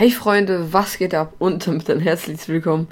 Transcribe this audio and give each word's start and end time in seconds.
Hey 0.00 0.12
Freunde, 0.12 0.72
was 0.72 0.96
geht 0.96 1.12
ab? 1.12 1.32
Und 1.40 1.66
damit 1.66 1.90
ein 1.90 1.98
herzliches 1.98 2.46
Willkommen 2.46 2.86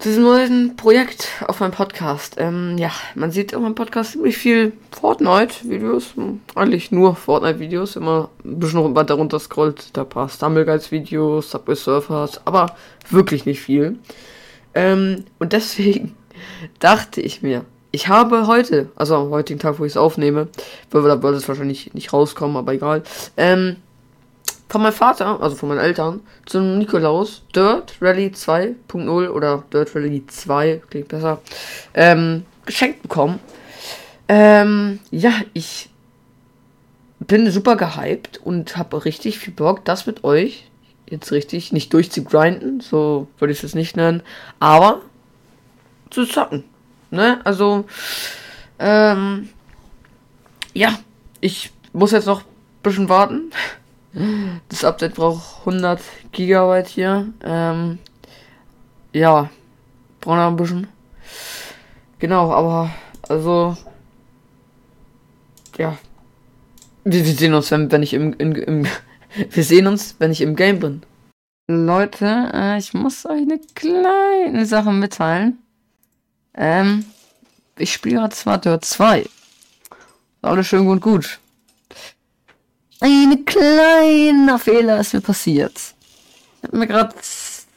zu 0.00 0.08
diesem 0.08 0.24
neuen 0.24 0.74
Projekt 0.74 1.28
auf 1.46 1.60
meinem 1.60 1.70
Podcast. 1.70 2.34
Ähm, 2.36 2.76
ja, 2.78 2.90
man 3.14 3.30
sieht 3.30 3.54
auf 3.54 3.62
meinem 3.62 3.76
Podcast 3.76 4.10
ziemlich 4.10 4.36
viel 4.36 4.72
Fortnite-Videos. 4.90 6.14
Eigentlich 6.56 6.90
nur 6.90 7.14
Fortnite-Videos. 7.14 7.94
Immer 7.94 8.30
ein 8.44 8.58
bisschen 8.58 8.96
weiter 8.96 9.14
runter 9.14 9.38
scrollt. 9.38 9.90
Da 9.96 10.00
ein 10.00 10.08
paar 10.08 10.28
Stumbleguides-Videos, 10.28 11.52
Subway 11.52 11.76
Surfers, 11.76 12.40
aber 12.44 12.74
wirklich 13.10 13.46
nicht 13.46 13.60
viel. 13.60 13.96
Ähm, 14.74 15.26
und 15.38 15.52
deswegen 15.52 16.16
dachte 16.80 17.20
ich 17.20 17.40
mir, 17.42 17.64
ich 17.92 18.08
habe 18.08 18.48
heute, 18.48 18.88
also 18.96 19.14
am 19.14 19.30
heutigen 19.30 19.60
Tag, 19.60 19.78
wo 19.78 19.84
ich 19.84 19.92
es 19.92 19.96
aufnehme, 19.96 20.48
weil 20.90 21.02
da 21.02 21.22
wird 21.22 21.36
es 21.36 21.46
wahrscheinlich 21.46 21.94
nicht 21.94 22.12
rauskommen, 22.12 22.56
aber 22.56 22.72
egal, 22.72 23.04
ähm, 23.36 23.76
von 24.74 24.82
meinem 24.82 24.92
Vater, 24.92 25.40
also 25.40 25.54
von 25.54 25.68
meinen 25.68 25.78
Eltern, 25.78 26.20
zum 26.46 26.78
Nikolaus 26.78 27.42
Dirt 27.54 27.94
Rally 28.00 28.32
2.0 28.34 29.28
oder 29.28 29.62
Dirt 29.72 29.94
Rally 29.94 30.26
2, 30.26 30.82
klingt 30.90 31.06
besser, 31.06 31.40
ähm, 31.94 32.44
geschenkt 32.66 33.02
bekommen. 33.02 33.38
Ähm, 34.28 34.98
ja, 35.12 35.30
ich 35.52 35.90
bin 37.20 37.48
super 37.52 37.76
gehypt 37.76 38.38
und 38.38 38.76
habe 38.76 39.04
richtig 39.04 39.38
viel 39.38 39.54
Bock, 39.54 39.84
das 39.84 40.06
mit 40.06 40.24
euch 40.24 40.68
jetzt 41.08 41.30
richtig 41.30 41.72
nicht 41.72 41.92
durchzugrinden, 41.92 42.80
so 42.80 43.28
würde 43.38 43.52
ich 43.52 43.62
es 43.62 43.76
nicht 43.76 43.96
nennen, 43.96 44.24
aber 44.58 45.02
zu 46.10 46.26
zocken. 46.26 46.64
Ne? 47.12 47.40
Also, 47.44 47.84
ähm, 48.80 49.50
ja, 50.72 50.98
ich 51.40 51.70
muss 51.92 52.10
jetzt 52.10 52.26
noch 52.26 52.40
ein 52.40 52.82
bisschen 52.82 53.08
warten. 53.08 53.52
Das 54.68 54.84
Update 54.84 55.14
braucht 55.14 55.60
100 55.60 56.00
Gigabyte 56.30 56.86
hier. 56.86 57.32
Ähm, 57.42 57.98
ja, 59.12 59.50
braucht 60.20 60.36
noch 60.36 60.48
ein 60.48 60.56
bisschen. 60.56 60.88
Genau, 62.20 62.52
aber 62.52 62.90
also 63.28 63.76
ja, 65.76 65.98
wir, 67.04 67.24
wir 67.24 67.34
sehen 67.34 67.54
uns, 67.54 67.70
wenn, 67.70 67.90
wenn 67.90 68.02
ich 68.02 68.14
im, 68.14 68.32
im, 68.34 68.54
im 68.54 68.86
wir 69.50 69.64
sehen 69.64 69.86
uns, 69.86 70.16
wenn 70.18 70.30
ich 70.30 70.40
im 70.40 70.56
Game 70.56 70.78
bin. 70.78 71.02
Leute, 71.66 72.50
äh, 72.52 72.78
ich 72.78 72.94
muss 72.94 73.26
euch 73.26 73.42
eine 73.42 73.58
kleine 73.74 74.66
Sache 74.66 74.92
mitteilen. 74.92 75.58
Ähm, 76.54 77.04
ich 77.76 77.92
spiele 77.92 78.28
zwar 78.28 78.58
Dirt 78.58 78.84
2. 78.84 79.26
Alles 80.42 80.66
schön 80.66 80.86
und 80.86 81.00
gut. 81.00 81.40
Ein 83.04 83.44
kleiner 83.44 84.58
Fehler 84.58 84.98
ist 84.98 85.12
mir 85.12 85.20
passiert. 85.20 85.78
Ich 86.62 86.68
habe 86.68 86.78
mir 86.78 86.86
gerade 86.86 87.14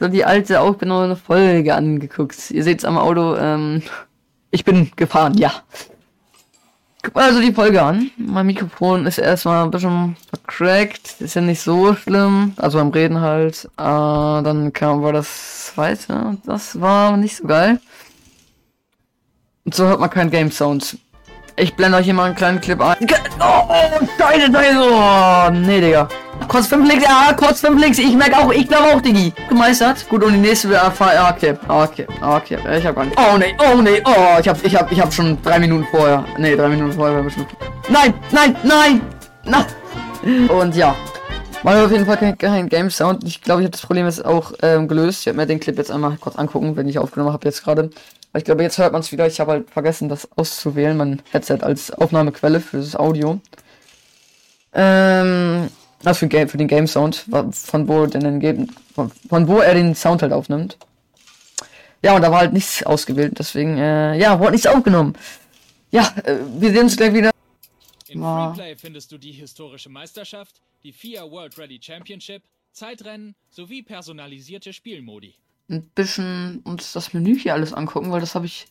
die 0.00 0.24
alte 0.24 0.58
aufgenommene 0.58 1.16
Folge 1.16 1.74
angeguckt. 1.74 2.50
Ihr 2.50 2.64
seht 2.64 2.78
es 2.78 2.86
am 2.86 2.96
Auto. 2.96 3.36
Ähm, 3.36 3.82
ich 4.50 4.64
bin 4.64 4.90
gefahren, 4.96 5.36
ja. 5.36 5.52
Guck 7.02 7.14
mal 7.14 7.24
also 7.24 7.42
die 7.42 7.52
Folge 7.52 7.82
an. 7.82 8.10
Mein 8.16 8.46
Mikrofon 8.46 9.04
ist 9.04 9.18
erstmal 9.18 9.64
ein 9.64 9.70
bisschen 9.70 10.16
vercrackt. 10.30 11.20
Ist 11.20 11.34
ja 11.34 11.42
nicht 11.42 11.60
so 11.60 11.94
schlimm. 11.94 12.54
Also 12.56 12.78
beim 12.78 12.88
Reden 12.88 13.20
halt. 13.20 13.66
Äh, 13.76 13.82
dann 13.82 14.72
kam 14.72 15.02
war 15.02 15.12
das 15.12 15.74
zweite. 15.74 16.38
Das 16.46 16.80
war 16.80 17.18
nicht 17.18 17.36
so 17.36 17.46
geil. 17.46 17.78
Und 19.66 19.74
so 19.74 19.84
hört 19.84 20.00
man 20.00 20.08
keinen 20.08 20.30
Game 20.30 20.50
Sound. 20.50 20.96
Ich 21.60 21.74
blende 21.74 21.98
euch 21.98 22.04
hier 22.04 22.14
mal 22.14 22.26
einen 22.26 22.36
kleinen 22.36 22.60
Clip 22.60 22.80
ein. 22.80 22.96
Oh, 23.40 23.64
oh 23.68 24.06
Scheiße, 24.16 24.52
Scheiße. 24.52 24.78
Oh, 24.80 25.50
nee, 25.50 25.80
Digga. 25.80 26.08
Kurz 26.46 26.68
5 26.68 26.88
Links, 26.88 27.04
ja, 27.04 27.32
kurz 27.32 27.60
5 27.60 27.80
Links. 27.80 27.98
Ich 27.98 28.14
merke 28.14 28.38
auch, 28.38 28.52
ich 28.52 28.68
glaube 28.68 28.94
auch, 28.94 29.00
Diggi. 29.00 29.32
Gemeistert. 29.48 30.08
Gut, 30.08 30.22
und 30.22 30.34
die 30.34 30.38
nächste 30.38 30.70
wäre 30.70 30.92
ja, 31.00 31.34
okay. 31.34 31.56
Okay, 31.66 32.06
okay. 32.22 32.58
Ich 32.78 32.86
hab 32.86 32.94
gar 32.94 33.04
nicht. 33.04 33.18
Oh, 33.18 33.36
nee, 33.36 33.56
oh, 33.58 33.82
nee, 33.82 34.00
oh. 34.04 34.38
Ich 34.40 34.48
hab, 34.48 34.64
ich 34.64 34.76
hab, 34.76 34.92
ich 34.92 35.00
hab 35.00 35.12
schon 35.12 35.36
drei 35.42 35.58
Minuten 35.58 35.86
vorher. 35.90 36.24
Nee, 36.38 36.54
drei 36.54 36.68
Minuten 36.68 36.92
vorher 36.92 37.28
schon. 37.28 37.44
Nein, 37.88 38.14
nein, 38.30 38.56
nein, 38.62 39.00
nein. 39.44 40.48
Und 40.48 40.76
ja. 40.76 40.94
Hört 41.64 41.86
auf 41.86 41.90
jeden 41.90 42.06
Fall 42.06 42.16
kein, 42.16 42.38
kein 42.38 42.68
Game 42.68 42.88
Sound. 42.88 43.24
Ich 43.24 43.42
glaube, 43.42 43.62
ich 43.62 43.66
habe 43.66 43.72
das 43.72 43.82
Problem 43.82 44.06
jetzt 44.06 44.24
auch 44.24 44.52
ähm, 44.62 44.86
gelöst. 44.86 45.20
Ich 45.20 45.26
werde 45.26 45.38
mir 45.38 45.46
den 45.46 45.58
Clip 45.58 45.76
jetzt 45.76 45.90
einmal 45.90 46.16
kurz 46.20 46.36
angucken, 46.36 46.76
wenn 46.76 46.88
ich 46.88 47.00
aufgenommen 47.00 47.32
habe 47.32 47.44
jetzt 47.46 47.64
gerade. 47.64 47.90
Ich 48.38 48.44
glaube, 48.44 48.62
jetzt 48.62 48.78
hört 48.78 48.92
man 48.92 49.00
es 49.00 49.12
wieder. 49.12 49.26
Ich 49.26 49.40
habe 49.40 49.52
halt 49.52 49.70
vergessen, 49.70 50.08
das 50.08 50.28
auszuwählen. 50.36 50.96
Mein 50.96 51.22
Headset 51.30 51.58
als 51.60 51.90
Aufnahmequelle 51.90 52.60
für 52.60 52.78
das 52.78 52.96
Audio. 52.96 53.40
Ähm, 54.72 55.68
also 56.04 56.26
für, 56.26 56.48
für 56.48 56.56
den 56.56 56.68
Game 56.68 56.86
Sound, 56.86 57.26
von 57.26 57.88
wo, 57.88 58.06
den, 58.06 58.70
von, 58.94 59.10
von 59.28 59.48
wo 59.48 59.58
er 59.58 59.74
den 59.74 59.94
Sound 59.94 60.22
halt 60.22 60.32
aufnimmt. 60.32 60.78
Ja, 62.02 62.14
und 62.14 62.22
da 62.22 62.30
war 62.30 62.38
halt 62.38 62.52
nichts 62.52 62.84
ausgewählt, 62.84 63.38
deswegen, 63.38 63.76
äh, 63.76 64.16
ja, 64.16 64.38
wurde 64.38 64.52
nichts 64.52 64.68
aufgenommen. 64.68 65.14
Ja, 65.90 66.14
äh, 66.24 66.36
wir 66.58 66.70
sehen 66.70 66.84
uns 66.84 66.96
gleich 66.96 67.12
wieder. 67.12 67.32
In 68.06 68.22
Freeplay 68.22 68.76
findest 68.76 69.10
du 69.10 69.18
die 69.18 69.32
historische 69.32 69.90
Meisterschaft, 69.90 70.60
die 70.84 70.92
FIA 70.92 71.28
World 71.28 71.58
Rally 71.58 71.80
Championship, 71.82 72.42
Zeitrennen 72.72 73.34
sowie 73.50 73.82
personalisierte 73.82 74.72
Spielmodi 74.72 75.34
ein 75.68 75.82
bisschen 75.94 76.60
uns 76.60 76.92
das 76.92 77.12
Menü 77.12 77.38
hier 77.38 77.54
alles 77.54 77.72
angucken, 77.72 78.10
weil 78.10 78.20
das 78.20 78.34
habe 78.34 78.46
ich 78.46 78.68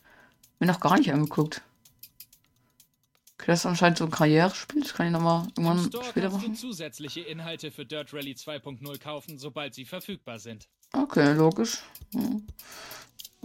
mir 0.58 0.66
noch 0.66 0.80
gar 0.80 0.98
nicht 0.98 1.12
angeguckt. 1.12 1.62
Okay, 3.34 3.46
das 3.46 3.60
ist 3.60 3.66
anscheinend 3.66 3.98
so 3.98 4.04
ein 4.04 4.10
Karrierespiel. 4.10 4.82
Das 4.82 4.94
kann 4.94 5.06
ich 5.06 5.12
nochmal 5.12 5.46
irgendwann 5.56 5.78
Store 5.78 6.04
später 6.04 6.30
machen. 6.30 6.52
Du 6.52 6.58
zusätzliche 6.58 7.20
Inhalte 7.20 7.70
für 7.70 7.86
Dirt 7.86 8.12
Rally 8.12 8.32
2.0 8.32 8.98
kaufen, 8.98 9.38
sobald 9.38 9.74
sie 9.74 9.84
verfügbar 9.84 10.40
sind. 10.40 10.68
Okay, 10.92 11.34
logisch. 11.34 11.82
Hm. 12.14 12.46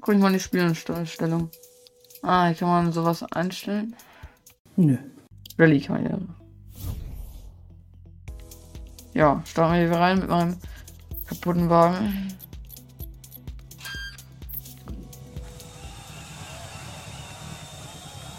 Guck 0.01 0.15
ich 0.15 0.19
mal 0.19 0.27
in 0.27 0.33
die 0.33 0.39
Spielanstellung. 0.39 1.51
Ah, 2.23 2.47
hier 2.47 2.55
kann 2.55 2.67
man 2.69 2.91
sowas 2.91 3.21
einstellen. 3.23 3.95
Nö. 4.75 4.97
Rallye-Karriere. 5.59 6.21
Ja, 9.13 9.43
starten 9.45 9.73
wir 9.73 9.87
hier 9.87 9.91
rein 9.91 10.19
mit 10.19 10.29
meinem 10.29 10.57
kaputten 11.27 11.69
Wagen. 11.69 12.33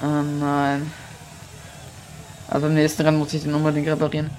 Oh 0.05 0.23
nein. 0.23 0.93
Also 2.51 2.67
im 2.67 2.75
nächsten 2.75 3.01
Rennen 3.03 3.17
muss 3.17 3.33
ich 3.33 3.43
den 3.43 3.55
unbedingt 3.55 3.89
reparieren. 3.89 4.31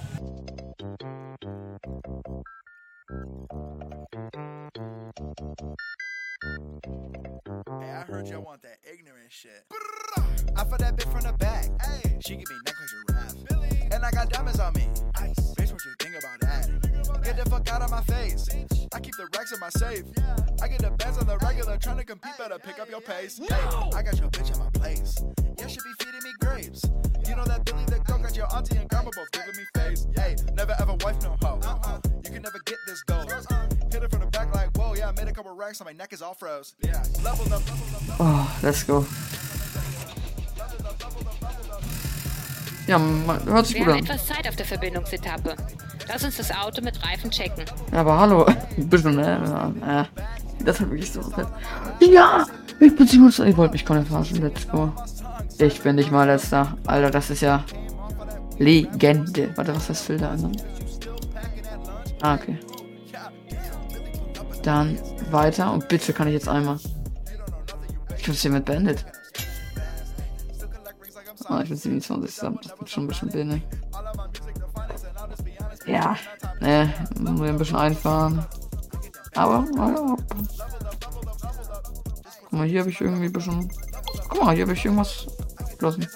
I 10.57 10.63
fought 10.63 10.79
that 10.79 10.95
bitch 10.95 11.11
from 11.11 11.21
the 11.21 11.33
back. 11.39 11.65
Hey, 11.81 12.17
she 12.19 12.35
give 12.35 12.47
me 12.47 12.55
neck 12.65 12.75
like 12.79 12.89
giraffe. 13.07 13.35
Billy. 13.49 13.89
And 13.91 14.05
I 14.05 14.11
got 14.11 14.29
diamonds 14.29 14.59
on 14.59 14.73
me. 14.73 14.87
Ice. 15.15 15.44
Get 17.25 17.43
the 17.43 17.49
fuck 17.49 17.67
out 17.71 17.81
of 17.81 17.89
my 17.89 18.01
face. 18.01 18.47
I 18.93 18.99
keep 18.99 19.15
the 19.17 19.27
racks 19.35 19.51
in 19.51 19.59
my 19.59 19.69
safe. 19.69 20.03
I 20.61 20.67
get 20.67 20.79
the 20.79 20.91
bands 20.91 21.17
on 21.17 21.25
the 21.25 21.37
regular, 21.39 21.75
trying 21.77 21.97
to 21.97 22.03
compete, 22.03 22.37
better 22.37 22.59
pick 22.59 22.77
up 22.79 22.87
your 22.87 23.01
pace. 23.01 23.39
Hey, 23.39 23.55
I 23.95 24.03
got 24.03 24.19
your 24.19 24.29
bitch 24.29 24.53
in 24.53 24.59
my 24.59 24.69
place. 24.69 25.23
Yeah, 25.57 25.65
she 25.65 25.77
be 25.77 26.05
feeding 26.05 26.21
me 26.23 26.31
grapes. 26.39 26.83
You 27.27 27.35
know 27.35 27.43
that 27.45 27.65
Billy 27.65 27.83
the 27.85 27.97
girl 28.05 28.19
got 28.19 28.35
your 28.35 28.45
auntie 28.55 28.77
and 28.77 28.87
grandma 28.87 29.09
both 29.15 29.31
giving 29.31 29.55
me 29.57 29.65
face. 29.73 30.05
Hey, 30.15 30.35
never 30.53 30.75
ever 30.79 30.93
wife 31.03 31.19
no 31.23 31.35
hoe. 31.41 31.59
You 32.23 32.29
can 32.29 32.43
never 32.43 32.59
get 32.63 32.77
this 32.85 33.01
gold. 33.01 33.31
Hit 33.91 34.03
it 34.03 34.11
from 34.11 34.19
the 34.19 34.27
back 34.27 34.53
like, 34.53 34.77
whoa, 34.77 34.93
yeah, 34.93 35.09
I 35.09 35.11
made 35.13 35.27
a 35.27 35.33
couple 35.33 35.55
racks 35.55 35.81
on 35.81 35.85
my 35.85 35.93
neck 35.93 36.13
is 36.13 36.21
all 36.21 36.35
froze. 36.35 36.75
Yeah, 36.83 37.03
level 37.23 37.45
up, 37.51 37.67
level 37.67 38.11
up. 38.11 38.17
Oh, 38.19 38.59
let's 38.61 38.83
go. 38.83 39.03
Ja, 42.87 42.99
man, 42.99 43.43
hört 43.45 43.65
sich 43.65 43.75
Wir 43.75 43.85
gut 43.85 43.93
haben 43.93 43.99
an. 43.99 44.05
etwas 44.05 44.27
Zeit 44.27 44.47
auf 44.47 44.55
der 44.55 44.65
Verbindungsetappe. 44.65 45.55
Lass 46.07 46.23
uns 46.23 46.37
das 46.37 46.51
Auto 46.51 46.81
mit 46.81 47.03
Reifen 47.05 47.31
checken. 47.31 47.65
Ja, 47.91 48.01
aber 48.01 48.19
hallo. 48.19 48.45
Ein 48.77 48.89
bisschen, 48.89 49.15
ne? 49.15 49.73
Ja, 49.81 50.01
äh, 50.01 50.05
das 50.63 50.79
hat 50.79 50.89
wirklich 50.89 51.11
so 51.11 51.21
fett. 51.21 51.47
Ja! 51.99 52.45
Ich 52.79 52.95
bin 52.95 53.07
27. 53.07 53.51
Ich 53.53 53.57
wollte 53.57 53.73
mich 53.73 53.87
nicht 53.89 54.07
verarschen. 54.07 54.41
Let's 54.41 54.67
go. 54.67 54.91
Ich 55.57 55.81
bin 55.81 55.95
nicht 55.95 56.11
mal 56.11 56.25
letzter. 56.27 56.77
Alter, 56.85 57.09
das 57.09 57.29
ist 57.29 57.41
ja 57.41 57.63
Legende. 58.59 59.51
Warte, 59.55 59.73
was 59.73 59.83
ist 59.83 59.89
das 59.89 60.01
Filter 60.01 60.31
an? 60.31 60.55
Ah, 62.21 62.35
okay. 62.35 62.57
Dann 64.63 64.97
weiter 65.31 65.71
und 65.71 65.87
bitte 65.87 66.11
kann 66.13 66.27
ich 66.27 66.33
jetzt 66.33 66.49
einmal. 66.49 66.77
Ich 68.17 68.27
hab's 68.27 68.41
hiermit 68.41 68.65
beendet. 68.65 69.05
Ah, 71.47 71.61
ich 71.61 71.69
bin 71.69 71.77
27 71.77 72.35
zusammen. 72.35 72.59
Das 72.63 72.79
wird 72.79 72.89
schon 72.89 73.03
ein 73.03 73.07
bisschen 73.07 73.33
wenig. 73.33 73.61
Ja, 75.85 76.17
ne, 76.59 76.91
muss 77.19 77.41
ich 77.41 77.47
ein 77.47 77.57
bisschen 77.57 77.75
einfahren. 77.75 78.45
Aber, 79.35 79.65
naja. 79.75 80.15
Guck 82.41 82.51
mal, 82.51 82.67
hier 82.67 82.79
habe 82.79 82.89
ich 82.89 82.99
irgendwie 83.01 83.25
ein 83.25 83.33
bisschen. 83.33 83.69
Guck 84.29 84.43
mal, 84.43 84.55
hier 84.55 84.63
habe 84.63 84.73
ich 84.73 84.83
irgendwas 84.83 85.27
gelassen. 85.77 86.07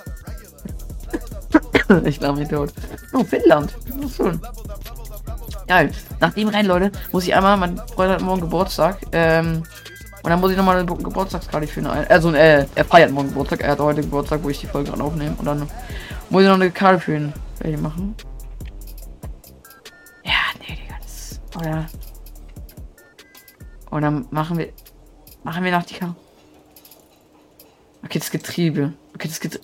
ich 2.05 2.19
glaube 2.19 2.39
mich 2.39 2.49
tot. 2.49 2.73
Oh, 3.13 3.23
Finnland. 3.23 3.75
Das 4.01 4.15
schön. 4.15 4.39
Geil. 5.67 5.91
Nach 6.19 6.33
dem 6.33 6.47
Rennen, 6.47 6.67
Leute, 6.67 6.91
muss 7.11 7.25
ich 7.25 7.35
einmal, 7.35 7.55
mein 7.57 7.77
Freund 7.77 8.11
hat 8.11 8.21
morgen 8.21 8.41
Geburtstag, 8.41 8.97
ähm, 9.11 9.63
und 10.21 10.30
dann 10.30 10.39
muss 10.42 10.51
ich 10.51 10.57
nochmal 10.57 10.77
eine 10.77 10.86
Geburtstagskarte 10.86 11.68
für 11.68 11.80
ihn 11.80 11.88
ein. 11.88 12.07
Also, 12.07 12.33
äh, 12.33 12.66
er 12.75 12.86
feiert 12.86 13.12
morgen 13.12 13.30
Geburtstag, 13.30 13.62
er 13.62 13.71
hat 13.71 13.80
heute 13.80 14.01
Geburtstag, 14.01 14.44
wo 14.44 14.50
ich 14.50 14.60
die 14.60 14.68
Folge 14.68 14.89
gerade 14.89 15.04
aufnehme. 15.04 15.36
Und 15.38 15.45
dann 15.45 15.69
muss 16.30 16.42
ich 16.42 16.48
noch 16.48 16.56
eine 16.56 16.71
Karte 16.71 17.00
für 17.00 17.16
ihn 17.16 17.33
machen. 17.81 18.16
Ja, 20.24 20.33
nee, 20.60 20.75
Digga, 20.75 20.95
das. 21.01 21.39
Oh 21.57 21.63
ja. 21.66 21.86
Und 23.89 24.01
dann 24.01 24.27
machen 24.31 24.57
wir. 24.57 24.69
Machen 25.44 25.63
wir 25.63 25.71
noch 25.71 25.83
die 25.83 25.94
Karte. 25.94 26.16
Okay, 28.04 28.19
das 28.19 28.30
Getriebe. 28.30 28.94
Okay, 29.15 29.27
das 29.30 29.39
Getriebe. 29.39 29.63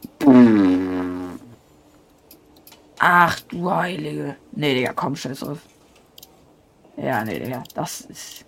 Ach 2.97 3.39
du 3.41 3.69
Heilige. 3.69 4.37
Nee, 4.53 4.73
Digga, 4.73 4.93
komm, 4.93 5.17
scheiß 5.17 5.43
auf. 5.43 5.59
Ja, 6.95 7.25
nee, 7.25 7.39
Digga, 7.39 7.61
das 7.73 8.01
ist. 8.01 8.45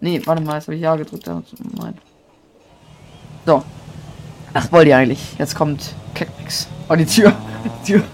Nee, 0.00 0.22
warte 0.24 0.42
mal, 0.42 0.54
jetzt 0.54 0.66
habe 0.66 0.76
ich 0.76 0.82
Ja 0.82 0.96
gedrückt. 0.96 1.26
Nein. 1.26 1.98
So. 3.46 3.62
Was 4.52 4.72
wollt 4.72 4.88
ihr 4.88 4.96
eigentlich? 4.96 5.38
Jetzt 5.38 5.54
kommt 5.54 5.94
Keckmix. 6.14 6.68
Oh, 6.88 6.96
die 6.96 7.06
Tür. 7.06 7.32
Die 7.64 7.92
Tür. 7.92 8.04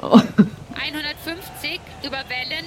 Oh. 0.00 0.20
150 0.74 1.80
über 2.02 2.18
Wellen. 2.28 2.64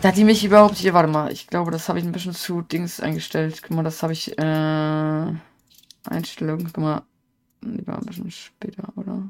Da 0.00 0.08
hat 0.08 0.16
die 0.16 0.24
mich 0.24 0.44
überhaupt 0.44 0.76
hier. 0.76 0.94
Warte 0.94 1.08
mal, 1.08 1.30
ich 1.30 1.46
glaube, 1.46 1.70
das 1.70 1.88
habe 1.88 1.98
ich 1.98 2.04
ein 2.04 2.12
bisschen 2.12 2.34
zu 2.34 2.62
Dings 2.62 3.00
eingestellt. 3.00 3.60
Guck 3.62 3.76
mal, 3.76 3.84
das 3.84 4.02
habe 4.02 4.12
ich. 4.12 4.36
Äh, 4.38 5.32
Einstellungen. 6.10 6.66
Guck 6.66 6.78
mal. 6.78 7.02
Lieber 7.60 7.96
ein 7.96 8.04
bisschen 8.04 8.30
später, 8.30 8.92
oder? 8.96 9.22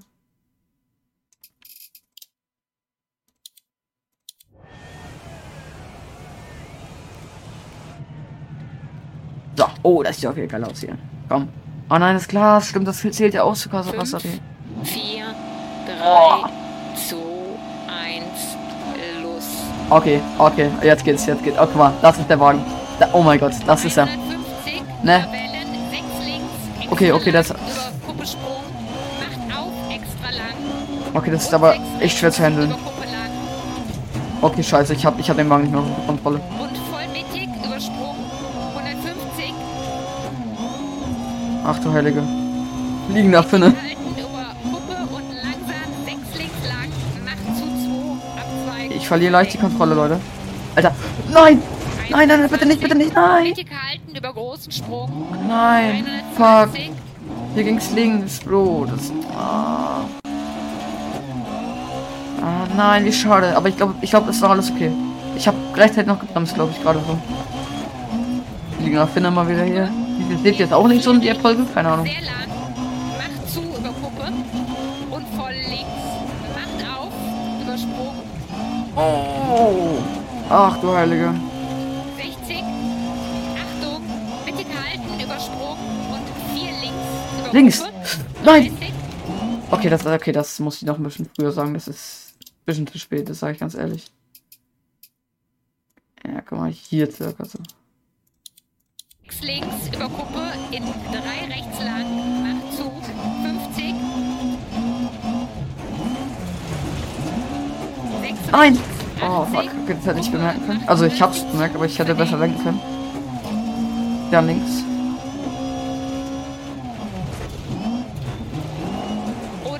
So, 9.56 9.64
oh, 9.82 10.02
das 10.02 10.16
sieht 10.16 10.28
auf 10.28 10.36
jeden 10.36 10.50
Fall 10.50 10.64
aus 10.64 10.80
hier. 10.80 10.96
Komm. 11.28 11.48
Oh 11.90 11.98
nein, 11.98 12.14
das 12.14 12.26
Glas, 12.26 12.68
stimmt, 12.68 12.88
das 12.88 12.98
zählt 13.00 13.34
ja 13.34 13.42
auch 13.42 13.54
zu 13.54 13.70
Wasser. 13.72 14.18
4, 14.18 14.30
3, 15.86 16.50
2, 16.94 17.16
1, 17.88 18.22
los. 19.22 19.44
Okay, 19.90 20.20
okay, 20.38 20.70
jetzt 20.82 21.04
geht's, 21.04 21.26
jetzt 21.26 21.42
geht's. 21.44 21.56
Oh, 21.58 21.66
guck 21.66 21.76
mal, 21.76 21.92
das 22.00 22.18
ist 22.18 22.28
der 22.28 22.40
Wagen. 22.40 22.64
Da, 22.98 23.08
oh 23.12 23.22
mein 23.22 23.38
Gott, 23.38 23.52
das 23.66 23.84
ist 23.84 23.98
er. 23.98 24.08
Ne? 25.02 25.26
Okay, 26.90 27.12
okay, 27.12 27.30
das. 27.30 27.52
Okay, 31.12 31.30
das 31.30 31.44
ist 31.44 31.54
aber 31.54 31.76
echt 32.00 32.18
schwer 32.18 32.32
zu 32.32 32.42
handeln. 32.42 32.74
Okay, 34.40 34.62
scheiße, 34.62 34.94
ich 34.94 35.06
hab, 35.06 35.18
ich 35.18 35.30
hab 35.30 35.36
den 35.36 35.48
Wagen 35.48 35.62
nicht 35.62 35.72
mehr 35.72 35.82
unter 35.82 36.02
Kontrolle. 36.06 36.40
Ach 41.64 41.78
du 41.78 41.92
Heilige. 41.92 42.22
Liegen 43.08 43.30
nach 43.30 43.46
Finne. 43.46 43.74
Ich 48.90 49.08
verliere 49.08 49.32
leicht 49.32 49.54
die 49.54 49.58
Kontrolle, 49.58 49.94
Leute. 49.94 50.20
Alter. 50.76 50.94
Nein! 51.32 51.62
Nein, 52.10 52.28
nein, 52.28 52.48
bitte 52.50 52.66
nicht, 52.66 52.80
bitte 52.80 52.94
nicht, 52.94 53.14
nein! 53.14 53.54
Nein! 55.48 56.06
Fuck! 56.36 56.68
Hier 57.54 57.64
ging's 57.64 57.90
links, 57.92 58.40
Bro. 58.40 58.86
Das. 58.90 59.12
Ah. 59.36 60.02
ah 62.42 62.66
nein, 62.76 63.04
wie 63.04 63.12
schade. 63.12 63.56
Aber 63.56 63.68
ich 63.68 63.76
glaube, 63.76 63.94
ich 64.00 64.10
glaube, 64.10 64.26
das 64.26 64.40
war 64.42 64.50
alles 64.50 64.70
okay. 64.70 64.90
Ich 65.36 65.46
habe 65.46 65.56
gleichzeitig 65.72 66.06
noch 66.06 66.20
gebremst, 66.20 66.54
glaube 66.54 66.72
ich, 66.74 66.82
gerade 66.82 67.00
so. 67.06 67.18
Liegen 68.80 68.96
nach 68.96 69.08
Finne 69.08 69.30
mal 69.30 69.48
wieder 69.48 69.64
hier. 69.64 69.88
Ihr 70.30 70.38
seht 70.38 70.56
jetzt 70.56 70.72
auch 70.72 70.88
nicht 70.88 71.02
so 71.02 71.12
in 71.12 71.20
die 71.20 71.32
Folge? 71.34 71.64
Keine 71.74 71.90
Ahnung. 71.90 72.06
Sehr 72.06 72.22
lang. 72.22 72.48
Macht 73.18 73.50
zu 73.50 73.60
über 73.60 73.92
Puppe. 73.92 74.32
Und 75.10 75.26
voll 75.36 75.52
links. 75.52 75.88
Macht 76.54 76.98
auf. 76.98 77.12
Übersprung. 77.62 78.14
Oh. 78.96 79.98
Ach 80.48 80.78
du 80.80 80.92
Heilige. 80.94 81.34
60. 82.16 82.62
Achtung. 83.54 84.02
Bitte 84.44 84.64
gehalten. 84.64 85.22
Übersprung. 85.22 85.78
Und 86.10 86.58
4 86.58 86.70
links. 86.80 87.40
Über 87.40 87.52
links. 87.52 87.78
Puppe. 87.78 87.94
Nein. 88.44 88.76
Okay, 89.70 89.88
das, 89.88 90.06
okay, 90.06 90.32
das 90.32 90.60
muss 90.60 90.76
ich 90.76 90.82
noch 90.82 90.98
ein 90.98 91.02
bisschen 91.02 91.28
früher 91.34 91.52
sagen. 91.52 91.74
Das 91.74 91.88
ist 91.88 92.34
ein 92.40 92.64
bisschen 92.66 92.86
zu 92.86 92.98
spät, 92.98 93.28
das 93.28 93.40
sage 93.40 93.54
ich 93.54 93.58
ganz 93.58 93.74
ehrlich. 93.74 94.10
Ja, 96.24 96.40
guck 96.40 96.58
mal, 96.58 96.70
hier 96.70 97.10
circa 97.10 97.44
so 97.44 97.58
links 99.44 99.88
über 99.94 100.08
Kuppe 100.08 100.52
in 100.70 100.82
3 100.82 100.88
rechts 101.54 101.78
lang, 101.82 102.06
macht 102.42 102.72
zu, 102.76 102.90
50. 103.42 103.94
6 108.22 108.50
Nein! 108.52 108.78
Oh 109.22 109.44
fuck, 109.44 109.70
okay, 109.82 109.96
das 109.96 110.06
hätte 110.06 110.20
ich 110.20 110.30
bemerken 110.30 110.66
können. 110.66 110.82
Also 110.86 111.06
ich 111.06 111.20
hab's 111.22 111.42
bemerkt, 111.44 111.74
aber 111.76 111.86
ich 111.86 111.98
hätte 111.98 112.14
besser 112.14 112.38
lenken 112.38 112.62
können. 112.62 112.80
Ja, 114.30 114.40
links. 114.40 114.84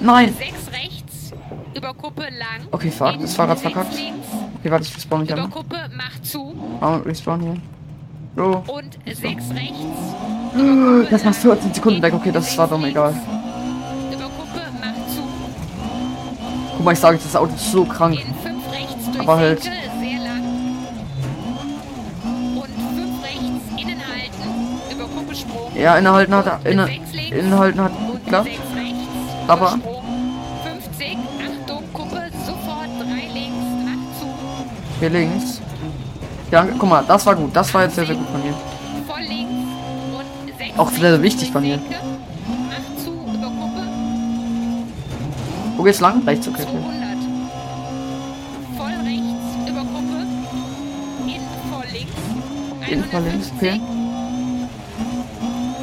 Nein! 0.00 0.34
6 0.36 0.72
rechts 0.72 1.32
über 1.74 1.94
Kuppe 1.94 2.22
lang. 2.22 2.68
Okay, 2.70 2.90
fuck, 2.90 3.18
das 3.20 3.34
Fahrrad 3.34 3.58
verkackt. 3.58 3.94
Okay, 3.94 4.70
warte, 4.70 4.84
ich 4.84 4.94
respawn 4.94 5.22
nicht 5.22 5.32
Über 5.32 5.48
Kuppe, 5.48 5.90
macht 5.96 6.24
zu. 6.24 6.54
Oh, 6.80 6.96
respawn 7.04 7.40
hier. 7.40 7.56
Oh. 8.36 8.62
Und 8.66 8.98
6 9.06 9.50
rechts. 9.50 9.76
Das 11.10 11.24
machst 11.24 11.44
du 11.44 11.48
14 11.48 11.74
Sekunden 11.74 12.02
weg. 12.02 12.14
Okay, 12.14 12.30
das 12.32 12.56
war 12.56 12.68
doch 12.68 12.82
egal. 12.84 13.14
Guck 16.76 16.84
mal, 16.84 16.92
ich 16.92 16.98
sage, 16.98 17.18
das 17.22 17.34
Auto 17.34 17.54
ist 17.54 17.72
so 17.72 17.84
krank. 17.84 18.18
Aber 19.18 19.36
halt. 19.36 19.70
Ja, 25.74 25.96
innehalten 25.98 26.34
hat 26.34 26.64
inne, 26.64 26.88
innehalten 27.30 27.80
hat 27.80 27.92
geklappt. 28.24 28.50
Aber. 29.48 29.70
50, 29.70 31.18
Achtung, 31.40 31.82
Kuppe, 31.92 32.22
sofort 32.46 32.88
3 33.00 33.32
links, 33.32 33.66
macht 33.84 34.20
zu. 34.20 34.26
Hier 35.00 35.10
links. 35.10 35.60
Ja, 36.54 36.64
guck 36.78 36.88
mal, 36.88 37.04
das 37.04 37.26
war 37.26 37.34
gut. 37.34 37.50
Das 37.52 37.74
war 37.74 37.82
jetzt 37.82 37.96
sehr, 37.96 38.06
sehr 38.06 38.14
gut 38.14 38.28
von 38.28 38.40
mir. 38.40 38.54
Auch 40.76 40.88
sehr, 40.88 41.10
sehr 41.10 41.20
wichtig 41.20 41.50
von 41.50 41.64
mir. 41.64 41.80
Wo 45.76 45.82
geht's 45.82 45.98
lang? 45.98 46.22
Rechts, 46.24 46.46
okay. 46.46 46.64
Voll 48.76 48.92
links. 49.02 49.42
Okay. 53.56 53.80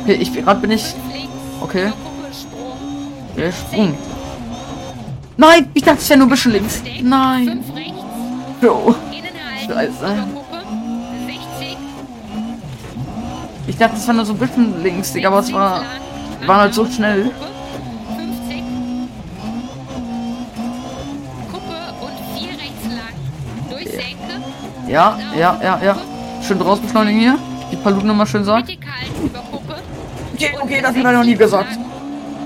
Okay, 0.03 0.13
ich 0.13 0.34
gerade 0.34 0.62
bin 0.62 0.72
ich. 0.72 0.96
Okay. 1.60 1.91
Okay, 3.34 3.51
Sprung. 3.51 3.93
Nein, 5.36 5.69
ich 5.74 5.84
dachte 5.84 6.00
es 6.00 6.10
wäre 6.10 6.19
nur 6.19 6.27
ein 6.27 6.31
bisschen 6.31 6.53
links. 6.53 6.81
Nein. 7.01 7.62
Jo. 8.62 8.96
Scheiße. 9.67 10.15
Ich 13.62 13.67
dachte, 13.81 13.97
es 13.97 14.07
war 14.07 14.13
nur 14.13 14.25
so 14.25 14.33
ein 14.33 14.39
bisschen 14.39 14.83
links, 14.83 15.13
aber 15.25 15.39
es 15.39 15.51
war, 15.51 15.81
war 16.45 16.57
halt 16.57 16.73
so 16.73 16.85
schnell. 16.85 17.31
Ja, 24.88 25.17
ja, 25.38 25.57
ja, 25.63 25.79
ja. 25.81 25.97
Schön 26.45 26.59
draus 26.59 26.79
beschleunigen 26.79 27.19
hier. 27.19 27.38
Die 27.71 27.77
Paluten 27.77 28.07
nochmal 28.07 28.27
schön 28.27 28.43
sagen. 28.43 28.67
Okay, 30.33 30.51
okay, 30.61 30.81
das 30.81 30.95
hat 30.95 31.05
er 31.05 31.11
noch 31.13 31.23
nie 31.23 31.35
gesagt. 31.35 31.77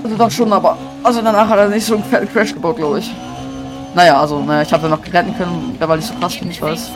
Also 0.04 0.16
doch 0.16 0.30
schon, 0.30 0.52
aber. 0.52 0.78
Also 1.02 1.22
danach 1.22 1.48
hat 1.48 1.58
er 1.58 1.68
nicht 1.68 1.84
so 1.84 1.94
einen 1.94 2.28
Crash 2.32 2.54
gebaut, 2.54 2.76
glaube 2.76 3.00
ich. 3.00 3.12
Naja, 3.94 4.20
also, 4.20 4.40
naja, 4.40 4.62
ich 4.62 4.72
habe 4.72 4.88
noch 4.88 5.00
retten 5.12 5.36
können, 5.36 5.76
weil 5.80 5.98
ich 5.98 6.06
so 6.06 6.14
krass 6.14 6.36
bin, 6.36 6.50
ich 6.50 6.62
weiß. 6.62 6.90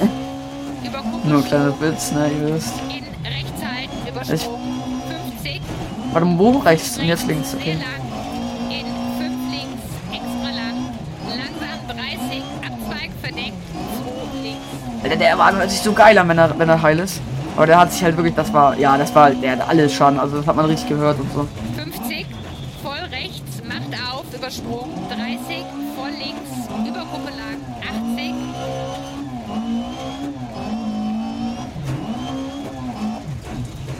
Nur 1.24 1.38
ein 1.38 1.44
kleiner 1.44 1.80
Witz, 1.80 2.12
ne, 2.12 2.30
ihr 2.30 2.54
wisst. 2.54 2.93
Ich. 4.32 4.48
Warte, 6.12 6.38
wo 6.38 6.50
rechts 6.58 6.98
und 6.98 7.06
jetzt 7.06 7.26
links, 7.26 7.54
okay. 7.54 7.76
Alter, 15.02 15.16
der 15.16 15.36
war 15.36 15.68
sich 15.68 15.80
so 15.80 15.92
geil 15.92 16.16
an, 16.16 16.28
wenn 16.28 16.38
er, 16.38 16.58
wenn 16.58 16.68
er 16.68 16.80
heil 16.80 16.98
ist. 16.98 17.20
Aber 17.56 17.66
der 17.66 17.78
hat 17.78 17.92
sich 17.92 18.02
halt 18.02 18.16
wirklich, 18.16 18.34
das 18.34 18.52
war, 18.52 18.76
ja, 18.78 18.96
das 18.96 19.14
war, 19.14 19.30
der 19.30 19.52
hat 19.52 19.68
alles 19.68 19.92
Schaden, 19.92 20.18
also 20.18 20.38
das 20.38 20.46
hat 20.46 20.56
man 20.56 20.64
richtig 20.64 20.88
gehört 20.88 21.20
und 21.20 21.30
so. 21.32 21.46
50, 21.76 22.26
voll 22.82 22.98
rechts, 23.10 23.62
macht 23.62 23.94
auf, 24.12 24.24
übersprung, 24.34 24.90
30, 25.08 25.64
voll 25.94 26.10
links, 26.10 26.50
über 26.88 27.00
Kuppe 27.00 27.30
lang, 27.30 27.60
80. 27.82 28.34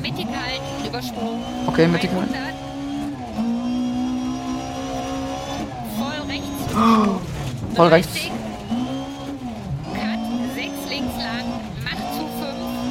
mittig 0.02 0.26
halten, 0.94 1.08
übersprungen. 1.08 1.42
Okay. 1.66 1.84
100. 1.84 2.28
Voll 5.96 6.28
rechts. 6.28 6.48
übersprungen. 6.72 7.20
Voll 7.74 7.88
rechts. 7.88 8.12
30. 8.12 8.32
Cut, 9.94 10.20
6 10.54 10.90
links 10.90 11.14
lang, 11.16 11.46
macht 11.82 12.14
zu 12.14 12.22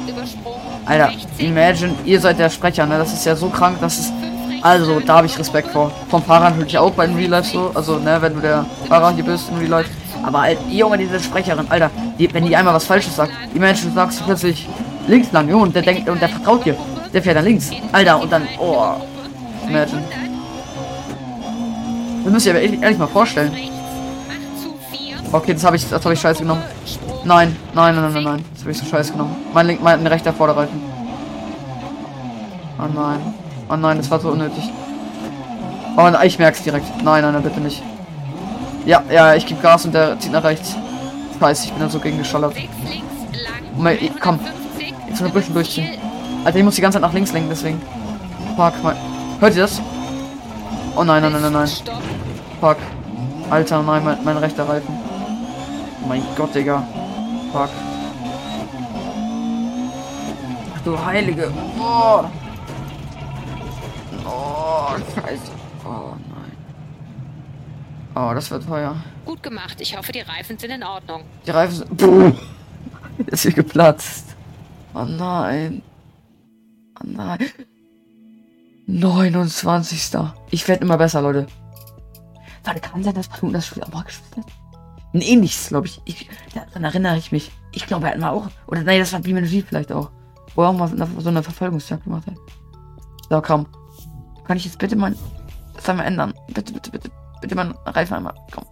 5, 0.06 0.16
übersprungen. 0.16 0.60
Alter, 0.86 1.10
60. 1.12 1.46
imagine, 1.46 1.94
ihr 2.04 2.20
seid 2.20 2.38
der 2.38 2.50
Sprecher, 2.50 2.86
ne? 2.86 2.98
Das 2.98 3.12
ist 3.12 3.24
ja 3.24 3.34
so 3.36 3.48
krank, 3.48 3.78
das 3.80 3.98
ist. 3.98 4.08
5 4.08 4.22
rechts 4.50 4.64
Also, 4.64 5.00
da 5.00 5.16
habe 5.16 5.26
ich 5.26 5.38
Respekt 5.38 5.68
vor. 5.68 5.90
Vom 6.08 6.22
Fahrer 6.22 6.50
natürlich 6.50 6.78
auch 6.78 6.92
bei 6.92 7.06
den 7.06 7.16
Real 7.16 7.30
Life 7.30 7.50
so. 7.50 7.70
Also, 7.74 7.98
ne, 7.98 8.20
wenn 8.20 8.34
du 8.34 8.40
der 8.40 8.66
Fahrer 8.88 9.12
hier 9.12 9.24
bist 9.24 9.50
in 9.50 9.58
Real 9.58 9.70
Life. 9.70 9.90
Aber 10.22 10.40
halt, 10.42 10.58
Junge, 10.70 10.96
diese 10.96 11.20
Sprecherin, 11.20 11.66
Alter, 11.68 11.90
die, 12.18 12.32
wenn 12.32 12.46
die 12.46 12.56
einmal 12.56 12.72
was 12.72 12.86
Falsches 12.86 13.16
sagt, 13.16 13.32
die 13.54 13.58
Menschen 13.58 13.92
sagst 13.94 14.20
du 14.20 14.24
plötzlich 14.24 14.66
links 15.06 15.30
lang, 15.32 15.48
Junge, 15.50 15.64
und 15.64 15.74
der 15.74 15.82
denkt, 15.82 16.08
und 16.08 16.20
der 16.20 16.30
vertraut 16.30 16.64
dir. 16.64 16.76
Der 17.14 17.22
fährt 17.22 17.36
dann 17.36 17.44
links. 17.44 17.70
Alter, 17.92 18.20
und 18.20 18.30
dann, 18.30 18.42
oh, 18.58 18.94
imagine. 19.68 20.02
100. 20.02 20.04
Das 22.24 22.32
müsst 22.32 22.46
ihr 22.46 22.52
aber 22.52 22.60
ehrlich, 22.62 22.82
ehrlich 22.82 22.98
mal 22.98 23.06
vorstellen. 23.06 23.52
Rechts, 23.52 23.70
macht 24.26 24.62
zu 24.62 24.74
4. 24.98 25.16
Okay, 25.32 25.52
das 25.54 25.64
habe 25.64 25.76
ich, 25.76 25.88
das 25.88 26.04
ich 26.04 26.20
scheiße 26.20 26.42
genommen. 26.42 26.62
Nein, 27.24 27.56
nein, 27.72 27.94
nein, 27.94 28.12
nein, 28.12 28.24
nein. 28.24 28.44
Das 28.52 28.62
habe 28.62 28.72
ich 28.72 28.78
so 28.78 28.84
scheiße 28.86 29.12
genommen. 29.12 29.36
Mein, 29.54 29.66
link, 29.68 29.82
mein 29.82 30.04
rechter 30.06 30.32
Vorderreifen. 30.32 30.80
Oh 32.78 32.88
nein. 32.92 33.20
Oh 33.70 33.76
nein, 33.76 33.96
das 33.98 34.10
war 34.10 34.18
so 34.18 34.30
unnötig. 34.30 34.64
Oh 35.96 36.02
nein, 36.02 36.16
ich 36.24 36.38
merk's 36.38 36.62
direkt. 36.62 36.86
Nein, 37.04 37.22
nein, 37.22 37.32
nein, 37.32 37.42
bitte 37.42 37.60
nicht. 37.60 37.80
Ja, 38.84 39.02
ja, 39.10 39.34
ich 39.34 39.46
gebe 39.46 39.60
Gas 39.62 39.84
und 39.86 39.94
der 39.94 40.18
zieht 40.18 40.32
nach 40.32 40.42
rechts. 40.44 40.74
Scheiße, 41.38 41.66
ich 41.66 41.72
bin 41.72 41.80
da 41.80 41.88
so 41.88 42.00
gegen 42.00 42.18
geschallert. 42.18 42.54
6 42.54 42.66
links 42.90 43.06
lang. 43.44 43.76
Moment, 43.76 44.02
ich- 44.02 44.20
komm. 44.20 44.38
150. 44.40 44.94
Jetzt 45.08 45.20
nur 45.20 45.30
ein 45.30 45.34
bisschen 45.34 45.54
durchziehen. 45.54 45.88
Alter, 46.44 46.58
ich 46.58 46.64
muss 46.64 46.74
die 46.74 46.82
ganze 46.82 46.96
Zeit 46.96 47.02
nach 47.02 47.14
links 47.14 47.32
lenken, 47.32 47.48
deswegen. 47.48 47.80
Fuck, 48.56 48.74
mein. 48.82 48.96
Hört 49.40 49.54
ihr 49.56 49.62
das? 49.62 49.80
Oh 50.94 51.02
nein, 51.02 51.22
nein, 51.22 51.32
nein, 51.32 51.42
nein, 51.42 51.52
nein. 51.52 51.68
Fuck. 52.60 52.76
Alter, 53.50 53.82
nein, 53.82 54.04
mein, 54.04 54.24
mein 54.24 54.36
rechter 54.36 54.68
Reifen. 54.68 54.94
Mein 56.06 56.22
Gott, 56.36 56.54
Digga. 56.54 56.86
Fuck. 57.50 57.70
Ach 60.76 60.80
du 60.84 61.04
Heilige. 61.04 61.50
Oh. 61.78 62.24
Oh, 64.26 64.88
scheiße. 65.14 65.50
Oh 65.84 66.14
nein. 66.28 66.52
Oh, 68.14 68.34
das 68.34 68.50
wird 68.50 68.66
teuer. 68.66 68.96
Gut 69.24 69.42
gemacht. 69.42 69.80
Ich 69.80 69.96
hoffe, 69.96 70.12
die 70.12 70.20
Reifen 70.20 70.58
sind 70.58 70.70
in 70.70 70.82
Ordnung. 70.82 71.22
Die 71.46 71.50
Reifen 71.50 71.76
sind... 71.76 71.96
Boom. 71.96 72.38
Ist 73.26 73.42
hier 73.42 73.52
geplatzt. 73.52 74.36
Oh 74.94 75.04
nein. 75.04 75.82
Nein. 77.04 77.38
29. 78.86 80.10
Ich 80.50 80.68
werde 80.68 80.84
immer 80.84 80.98
besser, 80.98 81.22
Leute. 81.22 81.46
Warte, 82.64 82.80
kann 82.80 83.02
sein, 83.02 83.14
dass 83.14 83.28
Platoon 83.28 83.52
das 83.52 83.66
Spiel 83.66 83.82
auch 83.82 83.92
mal 83.92 84.02
gespielt 84.02 84.36
hat? 84.36 84.52
Ein 85.12 85.20
ähnliches, 85.20 85.68
glaube 85.68 85.86
ich. 85.86 86.00
ich. 86.04 86.28
Daran 86.54 86.84
erinnere 86.84 87.16
ich 87.16 87.30
mich. 87.30 87.52
Ich 87.72 87.86
glaube, 87.86 88.06
er 88.06 88.12
hat 88.12 88.18
mal 88.18 88.30
auch. 88.30 88.48
Oder 88.66 88.82
nein, 88.82 88.98
das 88.98 89.12
war 89.12 89.20
BMG 89.20 89.62
vielleicht 89.66 89.92
auch. 89.92 90.10
Wo 90.54 90.62
er 90.62 90.68
auch 90.68 90.72
mal 90.72 90.88
so 91.18 91.28
eine 91.28 91.42
Verfolgungsjagd 91.42 92.04
gemacht 92.04 92.26
hat. 92.26 92.36
So, 93.30 93.40
komm. 93.40 93.66
Kann 94.44 94.56
ich 94.56 94.64
jetzt 94.64 94.78
bitte 94.78 94.96
mal 94.96 95.14
das 95.74 95.88
einmal 95.88 96.06
ändern? 96.06 96.34
Bitte, 96.52 96.72
bitte, 96.72 96.90
bitte. 96.90 97.10
Bitte 97.40 97.54
mal 97.54 97.74
Reifen 97.86 98.14
einmal. 98.14 98.34
Komm. 98.52 98.64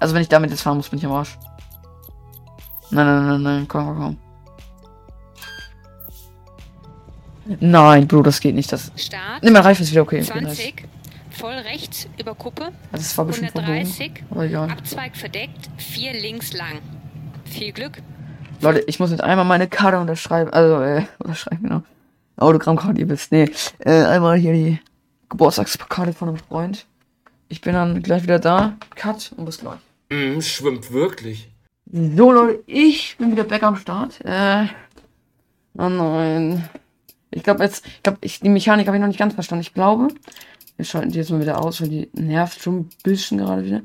Also 0.00 0.14
wenn 0.14 0.22
ich 0.22 0.28
damit 0.28 0.50
jetzt 0.50 0.62
fahren 0.62 0.76
muss, 0.76 0.88
bin 0.88 0.98
ich 0.98 1.06
am 1.06 1.12
Arsch. 1.12 1.38
Nein, 2.90 3.06
nein, 3.06 3.26
nein, 3.26 3.42
nein, 3.42 3.68
komm, 3.68 3.86
komm, 3.86 3.98
komm. 3.98 4.23
Nein, 7.60 8.08
Bro, 8.08 8.22
das 8.22 8.40
geht 8.40 8.54
nicht. 8.54 8.72
Das. 8.72 8.90
Start. 8.96 9.42
Ne, 9.42 9.50
mein 9.50 9.62
Reifen 9.62 9.82
ist 9.82 9.90
wieder 9.90 10.02
okay. 10.02 10.22
okay 10.22 10.40
nice. 10.40 10.56
20. 10.56 10.84
Voll 11.30 11.54
rechts 11.54 12.08
über 12.18 12.34
Kuppe. 12.34 12.72
Also 12.92 13.02
es 13.02 13.18
war 13.18 13.24
bestimmt 13.24 13.50
verbogen. 13.50 13.74
130. 13.74 14.24
Aber 14.30 14.44
egal. 14.44 14.70
Abzweig 14.70 15.16
verdeckt. 15.16 15.68
4 15.78 16.12
links 16.12 16.52
lang. 16.52 16.78
Viel 17.44 17.72
Glück. 17.72 17.98
Leute, 18.60 18.84
ich 18.86 19.00
muss 19.00 19.10
jetzt 19.10 19.22
einmal 19.22 19.44
meine 19.44 19.68
Karte 19.68 19.98
unterschreiben. 19.98 20.52
Also, 20.52 20.80
äh, 20.82 21.04
unterschreiben, 21.18 21.62
genau. 21.62 21.82
Autogrammkarte, 22.36 23.00
ihr 23.00 23.08
wisst. 23.08 23.32
Nee, 23.32 23.50
äh, 23.80 24.04
einmal 24.04 24.36
hier 24.36 24.52
die 24.52 24.80
Geburtstagskarte 25.28 26.12
von 26.12 26.28
einem 26.28 26.38
Freund. 26.38 26.86
Ich 27.48 27.60
bin 27.60 27.74
dann 27.74 28.02
gleich 28.02 28.22
wieder 28.22 28.38
da. 28.38 28.76
Cut 28.94 29.32
und 29.36 29.44
bis 29.44 29.58
gleich. 29.58 29.78
Mm, 30.10 30.40
schwimmt 30.40 30.92
wirklich. 30.92 31.50
So, 31.92 32.32
Leute, 32.32 32.62
ich 32.66 33.16
bin 33.18 33.32
wieder 33.32 33.44
back 33.44 33.62
am 33.62 33.76
Start. 33.76 34.20
Äh, 34.24 34.66
oh 35.76 35.88
nein. 35.88 36.68
Ich 37.34 37.42
glaube 37.42 37.64
jetzt, 37.64 37.84
ich 37.84 38.02
glaube, 38.02 38.18
ich, 38.20 38.40
die 38.40 38.48
Mechanik 38.48 38.86
habe 38.86 38.96
ich 38.96 39.00
noch 39.00 39.08
nicht 39.08 39.18
ganz 39.18 39.34
verstanden. 39.34 39.62
Ich 39.62 39.74
glaube, 39.74 40.08
wir 40.76 40.84
schalten 40.84 41.10
die 41.10 41.18
jetzt 41.18 41.30
mal 41.30 41.40
wieder 41.40 41.60
aus, 41.60 41.80
weil 41.80 41.88
die 41.88 42.08
nervt 42.12 42.62
schon 42.62 42.80
ein 42.80 42.90
bisschen 43.02 43.38
gerade 43.38 43.64
wieder. 43.64 43.80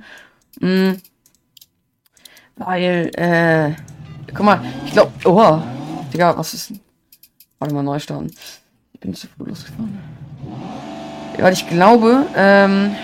Mm, 0.59 0.97
weil, 2.55 3.11
äh, 3.15 3.75
guck 4.33 4.45
mal, 4.45 4.61
ich 4.85 4.91
glaube, 4.91 5.11
oh, 5.25 5.59
Digga, 6.13 6.37
was 6.37 6.53
ist 6.53 6.69
denn? 6.69 6.79
Warte 7.57 7.73
mal, 7.73 7.83
neu 7.83 7.99
starten. 7.99 8.31
Ich 8.93 8.99
bin 8.99 9.13
zu 9.13 9.27
früh 9.27 9.45
losgefahren. 9.45 9.97
Ja, 11.37 11.43
weil 11.43 11.53
ich 11.53 11.67
glaube, 11.67 12.27
ähm, 12.35 12.95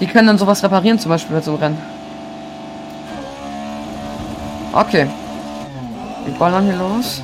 die 0.00 0.06
können 0.06 0.26
dann 0.26 0.38
sowas 0.38 0.62
reparieren, 0.62 0.98
zum 0.98 1.10
Beispiel 1.10 1.36
bei 1.36 1.42
so 1.42 1.52
einem 1.52 1.62
Rennen. 1.62 1.78
Okay. 4.72 5.06
Wir 6.24 6.34
ballern 6.34 6.64
hier 6.64 6.76
los. 6.76 7.22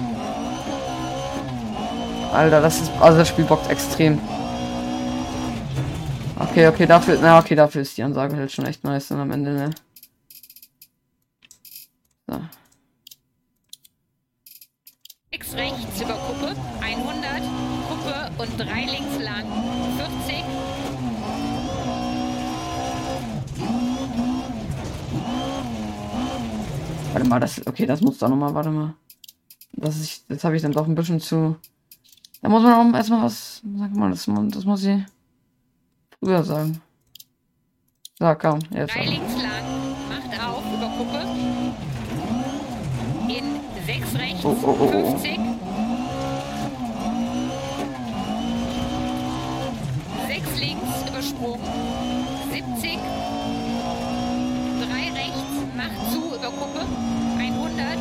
Alter, 2.32 2.60
das 2.60 2.80
ist. 2.80 2.92
Also 3.00 3.18
das 3.18 3.28
Spiel 3.28 3.44
bockt 3.44 3.70
extrem. 3.70 4.20
Okay, 6.38 6.68
okay, 6.68 6.86
dafür. 6.86 7.18
Na, 7.20 7.38
okay, 7.38 7.54
dafür 7.54 7.82
ist 7.82 7.96
die 7.96 8.02
Ansage 8.02 8.36
halt 8.36 8.52
schon 8.52 8.66
echt 8.66 8.84
nice 8.84 9.08
dann 9.08 9.20
am 9.20 9.30
Ende, 9.30 9.52
ne? 9.52 9.70
So. 12.26 12.40
X 15.30 15.54
rechts 15.54 16.00
über 16.00 16.14
Kuppe. 16.14 16.54
100. 16.80 17.42
Kuppe 17.88 18.30
und 18.38 18.58
3 18.58 18.84
links 18.84 19.18
lang. 19.24 19.44
40. 19.96 20.44
Warte 27.12 27.28
mal, 27.28 27.40
das. 27.40 27.66
Okay, 27.66 27.86
das 27.86 28.00
muss 28.00 28.18
doch 28.18 28.28
nochmal, 28.28 28.54
warte 28.54 28.70
mal. 28.70 28.94
Das 29.72 29.96
ist. 29.96 30.24
Jetzt 30.28 30.44
habe 30.44 30.56
ich 30.56 30.62
dann 30.62 30.72
doch 30.72 30.86
ein 30.86 30.94
bisschen 30.94 31.20
zu. 31.20 31.56
Da 32.40 32.48
muss 32.48 32.62
man 32.62 32.72
auch 32.72 32.96
erstmal 32.96 33.22
was. 33.22 33.62
Sag 33.78 33.96
mal, 33.96 34.10
das, 34.10 34.26
das 34.26 34.64
muss 34.64 34.84
ich 34.84 35.02
früher 36.20 36.44
sagen. 36.44 36.80
So, 38.18 38.34
komm, 38.40 38.60
jetzt. 38.70 38.94
3 38.94 39.00
aber. 39.00 39.10
links 39.10 39.34
lang. 39.34 39.64
Macht 40.08 40.40
auf 40.40 40.64
über 40.72 40.88
Kuppe. 40.96 41.20
In 43.28 43.60
6 43.86 44.14
rechts. 44.18 44.44
Oh, 44.44 44.56
oh, 44.62 44.76
oh, 44.78 44.90
oh. 44.92 45.10
50. 45.10 45.38
6 50.28 50.60
links 50.60 51.08
übersprungen. 51.08 51.60
70. 52.50 52.98
3 54.80 55.12
rechts. 55.14 55.42
Macht 55.76 56.12
zu 56.12 56.34
über 56.34 56.50
Kuppe. 56.50 56.86
100. 57.38 57.98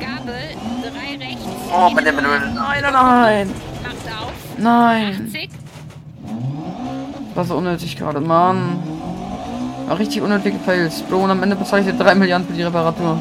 Gabel. 0.00 0.56
3 0.82 1.24
rechts. 1.24 1.55
Oh, 1.72 1.90
bitte, 1.94 2.12
bitte, 2.12 2.28
bitte. 2.28 2.54
Nein, 2.54 2.82
nein, 2.82 2.92
nein. 2.92 3.54
Nein. 4.58 5.26
80. 5.26 5.50
Das 7.28 7.36
war 7.36 7.44
so 7.44 7.56
unnötig 7.56 7.96
gerade, 7.96 8.20
Mann. 8.20 8.78
War 9.88 9.98
richtig 9.98 10.22
unnötige 10.22 10.58
Fails. 10.58 11.02
Bro, 11.02 11.24
und 11.24 11.30
am 11.30 11.42
Ende 11.42 11.56
bezahle 11.56 11.82
ich 11.82 11.88
dir 11.88 11.94
3 11.94 12.14
Milliarden 12.14 12.46
für 12.46 12.54
die 12.54 12.62
Reparatur. 12.62 13.18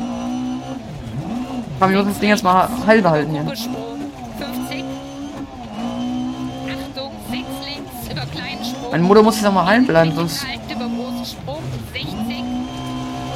Komm, 1.79 1.91
ich 1.91 1.97
muss 1.97 2.07
das 2.07 2.19
Ding 2.19 2.29
jetzt 2.29 2.43
mal 2.43 2.69
heil 2.87 3.01
behalten 3.01 3.31
hier. 3.31 3.41
Kuppelsprung. 3.41 3.99
50. 4.39 4.85
Achtung, 6.71 7.11
6 7.29 7.41
links 7.65 8.11
über 8.11 8.25
kleinen 8.27 8.63
Sprung. 8.63 8.91
Meine 8.91 9.03
Mutter 9.03 9.23
muss 9.23 9.35
jetzt 9.35 9.45
auch 9.45 9.51
mal 9.51 9.65
heil 9.65 9.81
bleiben, 9.81 10.13
sonst, 10.15 10.47
halten 10.47 10.71
über 10.71 10.85
großen 10.85 11.25
Sprung. 11.25 11.61
60. 11.91 12.15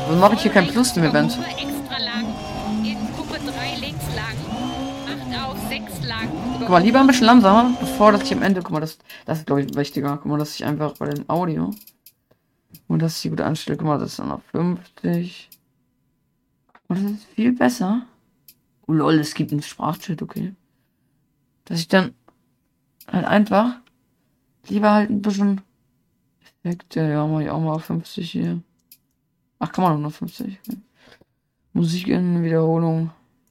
sonst 0.08 0.20
mache 0.22 0.34
ich 0.36 0.42
hier 0.42 0.52
kein 0.52 0.68
Plus 0.68 0.96
im 0.96 1.04
Event. 1.04 1.38
Guck 6.70 6.78
mal, 6.78 6.84
lieber 6.84 7.00
ein 7.00 7.08
bisschen 7.08 7.26
langsamer, 7.26 7.76
bevor 7.80 8.12
das 8.12 8.22
ich 8.22 8.32
am 8.32 8.44
Ende. 8.44 8.62
Guck 8.62 8.74
mal, 8.74 8.80
das, 8.80 9.00
das 9.26 9.40
ist 9.40 9.48
glaube 9.48 9.64
ich 9.64 9.74
wichtiger. 9.74 10.18
Guck 10.18 10.28
mal, 10.28 10.38
dass 10.38 10.54
ich 10.54 10.64
einfach 10.66 10.96
bei 11.00 11.10
dem 11.10 11.28
Audio. 11.28 11.72
Und 12.88 13.02
dass 13.02 13.16
ich 13.16 13.24
die 13.24 13.30
gut 13.32 13.42
anstelle. 13.42 13.76
Guck 13.76 13.88
mal, 13.88 13.98
das 13.98 14.12
ist 14.12 14.20
dann 14.20 14.30
auf 14.30 14.44
50. 14.52 15.50
Und 16.88 17.04
das 17.04 17.12
ist 17.12 17.24
viel 17.24 17.54
besser. 17.54 18.06
Oh 18.86 18.92
lol, 18.92 19.16
es 19.16 19.34
gibt 19.34 19.52
einen 19.52 19.64
Sprachchat, 19.64 20.22
okay. 20.22 20.54
Dass 21.66 21.80
ich 21.80 21.88
dann 21.88 22.14
halt 23.12 23.26
einfach 23.26 23.78
lieber 24.68 24.94
halt 24.94 25.10
ein 25.10 25.24
bisschen 25.24 25.62
Effekte, 26.64 27.00
ja, 27.00 27.26
mach 27.26 27.40
ich 27.40 27.50
auch 27.50 27.60
mal 27.60 27.74
auf 27.74 27.86
50 27.86 28.30
hier. 28.30 28.62
Ach, 29.58 29.72
kann 29.72 29.86
man 29.86 30.00
noch 30.04 30.14
50. 30.14 30.60
Okay. 30.68 30.78
Musik 31.74 32.10
in 32.10 32.44
Wiederholung. 32.44 33.10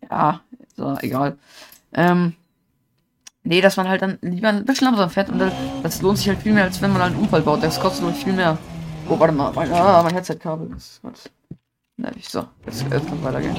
Ja, 0.09 0.41
So, 0.77 0.97
egal. 1.01 1.37
Ähm, 1.93 2.37
nee, 3.49 3.61
dass 3.63 3.77
man 3.77 3.89
halt 3.89 4.03
dann 4.03 4.19
lieber 4.21 4.49
ein 4.49 4.65
bisschen 4.65 4.87
langsam 4.87 5.11
fährt 5.11 5.31
und 5.31 5.43
das, 5.83 6.03
lohnt 6.03 6.19
sich 6.19 6.29
halt 6.29 6.39
viel 6.43 6.53
mehr, 6.53 6.65
als 6.65 6.81
wenn 6.83 6.93
man 6.93 7.03
halt 7.03 7.15
einen 7.15 7.23
Unfall 7.23 7.41
baut. 7.41 7.63
Das 7.63 7.81
kostet 7.81 8.05
nämlich 8.05 8.23
viel 8.23 8.35
mehr. 8.35 8.59
Oh, 9.09 9.19
warte 9.19 9.33
mal, 9.35 9.51
mein, 9.55 9.73
ah, 9.73 10.03
mein 10.03 10.13
Headset-Kabel. 10.13 10.69
Das, 10.69 11.01
was? 11.03 11.31
Ich, 12.17 12.29
so, 12.29 12.45
jetzt, 12.67 12.85
jetzt 12.91 13.09
kann 13.09 13.25
weitergehen. 13.25 13.57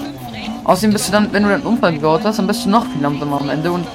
Fünf 0.00 0.32
rechts. 0.32 0.60
Außerdem 0.64 0.92
bist 0.92 1.08
du 1.08 1.12
dann, 1.12 1.32
wenn 1.32 1.42
du 1.42 1.52
einen 1.52 1.64
Unfall 1.64 1.92
gebaut 1.92 2.22
hast, 2.24 2.38
dann 2.38 2.46
bist 2.46 2.64
du 2.64 2.70
noch 2.70 2.86
viel 2.86 3.02
langsamer 3.02 3.40
am 3.40 3.50
Ende 3.50 3.72
und 3.72 3.86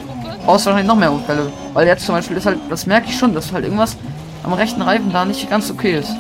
brauchst 0.45 0.65
wahrscheinlich 0.65 0.87
noch 0.87 0.97
mehr 0.97 1.11
Unfälle. 1.11 1.51
Weil 1.73 1.87
jetzt 1.87 2.05
zum 2.05 2.13
Beispiel 2.15 2.37
ist 2.37 2.45
halt, 2.45 2.59
das 2.69 2.85
merke 2.85 3.07
ich 3.07 3.17
schon, 3.17 3.33
dass 3.33 3.51
halt 3.53 3.63
irgendwas 3.63 3.95
am 4.43 4.53
rechten 4.53 4.81
Reifen 4.81 5.11
da 5.11 5.23
nicht 5.23 5.49
ganz 5.49 5.71
okay 5.71 5.99
ist. 5.99 6.11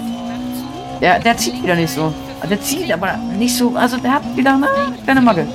Der, 1.01 1.19
der 1.19 1.37
zieht 1.37 1.61
wieder 1.61 1.75
nicht 1.75 1.93
so. 1.93 2.13
Der 2.49 2.61
zieht 2.61 2.91
aber 2.91 3.17
nicht 3.37 3.55
so, 3.55 3.75
also 3.75 3.97
der 3.97 4.13
hat 4.13 4.37
wieder 4.37 4.53
eine 4.55 4.67
kleine 5.03 5.21
Macke. 5.21 5.47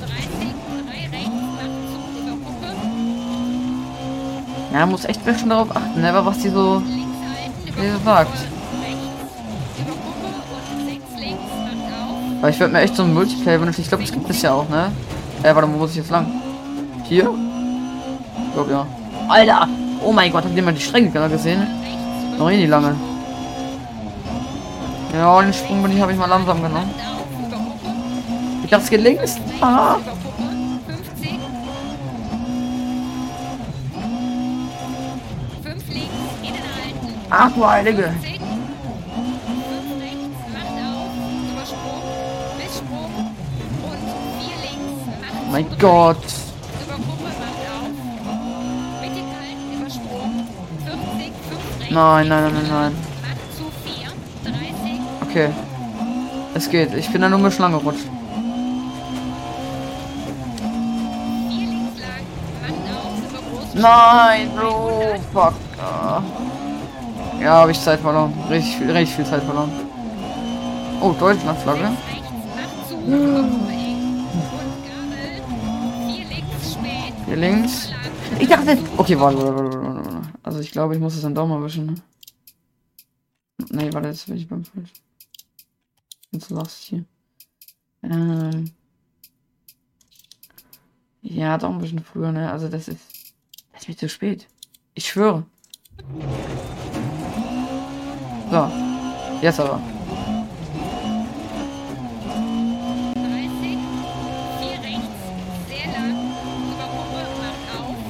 30. 0.00 0.54
3 0.86 1.16
rechts. 1.16 1.36
Macht 1.56 1.76
zu 1.90 1.96
über 2.20 2.34
Kuppe. 2.44 2.70
Ja, 4.72 4.78
man 4.80 4.90
muss 4.90 5.04
echt 5.04 5.24
bisschen 5.24 5.50
darauf 5.50 5.70
achten, 5.74 6.00
ne, 6.00 6.10
was 6.24 6.38
die 6.38 6.48
so 6.48 6.82
Links 6.86 7.16
halten 7.34 7.68
über 7.68 7.82
Wie 7.82 7.86
Kuppe. 7.86 7.98
gesagt. 7.98 8.32
Rechts 8.32 9.06
über 9.78 9.92
Kuppe 9.92 10.28
und 10.72 10.86
6 10.88 11.20
links. 11.20 11.42
Macht 11.64 11.92
auf. 11.92 12.42
Weil 12.42 12.50
ich 12.50 12.60
würde 12.60 12.72
mir 12.72 12.80
echt 12.80 12.96
so 12.96 13.02
ein 13.02 13.12
Multiplayer 13.14 13.60
wünschen. 13.60 13.80
Ich 13.82 13.88
glaube, 13.88 14.04
das 14.04 14.12
gibt 14.12 14.30
es 14.30 14.42
ja 14.42 14.52
auch, 14.52 14.68
ne? 14.68 14.90
Äh, 15.42 15.54
warte, 15.54 15.70
wo 15.72 15.76
muss 15.76 15.90
ich 15.90 15.96
jetzt 15.96 16.10
lang? 16.10 16.26
Hier? 17.08 17.30
Ich 18.48 18.54
glaube, 18.54 18.70
ja. 18.70 18.86
Alter! 19.28 19.68
Oh 20.04 20.12
mein 20.12 20.30
Gott, 20.32 20.44
ihr 20.54 20.62
mal 20.62 20.74
die 20.74 20.80
Stränge 20.80 21.10
gerade 21.10 21.34
gesehen? 21.34 21.66
Noch 22.38 22.50
eh 22.50 22.56
nicht 22.56 22.68
lange. 22.68 22.94
Ja, 25.14 25.40
den 25.40 25.52
Sprung 25.52 25.82
bin 25.82 25.92
ich, 25.92 26.00
habe 26.00 26.12
ich 26.12 26.18
mal 26.18 26.26
langsam 26.26 26.62
genommen. 26.62 26.90
Ich 28.62 28.70
dachte, 28.70 28.84
es 28.84 28.90
geht 28.90 29.00
links. 29.00 29.36
Ah. 29.60 29.96
Über 29.96 30.10
Kuppe. 30.10 30.42
50. 30.88 31.38
5 35.62 35.88
links. 35.88 36.10
Innen 36.42 36.64
halten. 36.74 37.14
Ach 37.30 37.50
du 37.52 37.66
Heilige. 37.66 38.02
50. 38.02 38.40
5 38.40 38.42
rechts. 40.02 40.38
Macht 40.52 40.76
auf. 40.82 41.14
Über 41.52 41.64
Sprung. 41.64 42.02
Bis 42.58 42.72
Sprung. 42.76 43.12
Und 43.86 44.02
4 44.42 44.56
links. 44.66 44.98
Macht 45.06 45.52
Mein 45.52 45.66
zu. 45.70 45.76
Gott. 45.78 46.24
Über 46.84 46.96
Kuppe. 46.96 47.30
Macht 47.38 47.62
auf. 47.70 47.94
Mittig 49.00 49.26
halten. 49.38 49.66
Über 49.78 49.90
Sprung. 49.90 50.32
40. 50.84 51.32
5 51.48 51.80
rechts. 51.80 51.85
Nein, 51.96 52.28
nein, 52.28 52.42
nein, 52.42 52.52
nein, 52.52 52.68
nein. 52.70 52.94
Macht 53.22 53.56
zu 53.56 53.64
4. 53.84 54.52
30. 54.52 55.00
Okay. 55.30 55.48
Es 56.54 56.68
geht. 56.68 56.92
Ich 56.94 57.10
bin 57.10 57.22
da 57.22 57.28
nur 57.30 57.38
mit 57.38 57.54
Schlange 57.54 57.78
gerutscht. 57.78 58.04
4 61.48 61.66
links 61.66 62.00
lang. 62.02 62.24
Macht 62.60 62.86
auf. 62.94 63.16
Über 63.30 63.40
großen 63.48 63.80
Nein, 63.80 64.50
Bro. 64.54 65.14
Fuck. 65.32 65.54
Ah. 65.80 66.20
Ja, 67.40 67.52
habe 67.60 67.70
ich 67.70 67.80
Zeit 67.80 68.00
verloren. 68.00 68.34
Richtig, 68.50 68.76
viel- 68.76 68.90
richtig 68.90 69.16
viel 69.16 69.24
Zeit 69.24 69.42
verloren. 69.42 69.70
Oh, 71.00 71.12
Deutschlandflagge. 71.18 71.88
Hier 77.26 77.36
links. 77.36 77.90
Ich 78.38 78.48
dachte. 78.48 78.78
Okay, 78.96 79.18
warte, 79.18 79.38
warte, 79.38 79.54
warte, 79.56 79.80
warte. 79.82 80.22
Also 80.42 80.60
ich 80.60 80.70
glaube, 80.70 80.94
ich 80.94 81.00
muss 81.00 81.14
es 81.14 81.22
dann 81.22 81.34
doch 81.34 81.46
mal 81.46 81.62
wischen. 81.62 81.86
Ne? 81.86 81.94
Nee, 83.70 83.92
warte, 83.92 84.08
jetzt 84.08 84.26
bin 84.26 84.36
ich 84.36 84.48
beim 84.48 84.64
falsch. 84.64 84.92
Jetzt 86.30 86.48
sagst 86.48 86.90
du 86.90 86.96
hier. 86.96 87.04
Ähm. 88.02 88.70
Ja, 91.22 91.58
doch 91.58 91.70
ein 91.70 91.78
bisschen 91.78 92.04
früher, 92.04 92.32
ne? 92.32 92.50
Also 92.52 92.68
das 92.68 92.88
ist. 92.88 93.00
Das 93.72 93.82
ist 93.82 93.88
mir 93.88 93.96
zu 93.96 94.08
spät. 94.08 94.46
Ich 94.94 95.06
schwöre. 95.06 95.44
So. 98.50 98.70
Jetzt 99.42 99.60
aber. 99.60 99.80
30, 103.14 103.78
vier 104.60 104.78
rechts, 104.82 105.20
sehr 105.68 105.86
lang, 105.92 106.16
über 106.72 106.88
Kuppe, 106.94 107.22
macht 107.42 107.66
auf. 107.76 108.00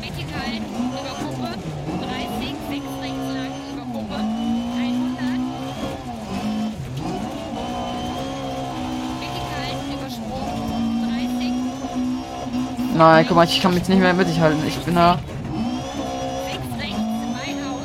Mittig 0.00 0.28
halten, 0.34 0.72
über 0.90 1.14
Kuppe, 1.18 1.50
30, 1.98 2.54
sechs 2.68 2.90
rechts 3.00 3.28
lang, 3.34 3.54
über 3.72 3.84
Kuppe, 3.92 4.14
100. 4.14 5.40
Mittig 9.20 9.46
halten, 9.56 9.88
über 9.94 10.10
Sprung, 10.10 11.02
30, 11.08 11.52
Nein, 13.00 13.24
guck 13.26 13.34
mal, 13.34 13.46
ich 13.46 13.62
kann 13.62 13.72
mich 13.72 13.88
nicht 13.88 13.98
mehr 13.98 14.12
mittig 14.12 14.38
halten. 14.38 14.62
Ich 14.68 14.76
bin 14.80 14.94
da. 14.94 15.18
Sechs 16.44 16.58
rechts, 16.78 16.98
mein 17.32 17.56
Haus, 17.64 17.80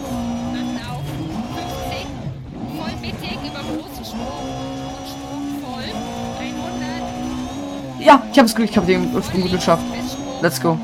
macht 0.51 0.75
auf, 0.91 1.05
50, 1.55 2.05
voll 2.75 2.95
mittig 2.99 3.39
über 3.49 3.61
großen 3.61 4.03
Sprung 4.03 4.43
und 4.91 5.07
Sprung 5.07 5.45
voll, 5.63 5.87
100, 7.97 8.05
Ja, 8.05 8.21
ich 8.29 8.39
hab's 8.39 8.53
gut, 8.53 8.65
ich 8.69 8.75
hab 8.75 8.85
den 8.87 9.09
gut 9.13 9.51
geschafft. 9.51 9.85
Let's 10.41 10.59
go. 10.61 10.77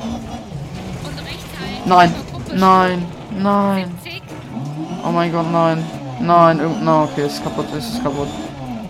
Nein. 1.84 2.14
Nein. 2.54 3.04
Nein. 3.38 3.90
70, 4.02 4.22
Oh 5.04 5.10
mein 5.10 5.30
Gott, 5.30 5.52
nein. 5.52 5.84
Nein, 6.20 6.58
irgend. 6.58 6.82
Na, 6.82 7.02
okay, 7.02 7.26
ist 7.26 7.44
kaputt, 7.44 7.66
ist 7.76 8.02
kaputt. 8.02 8.28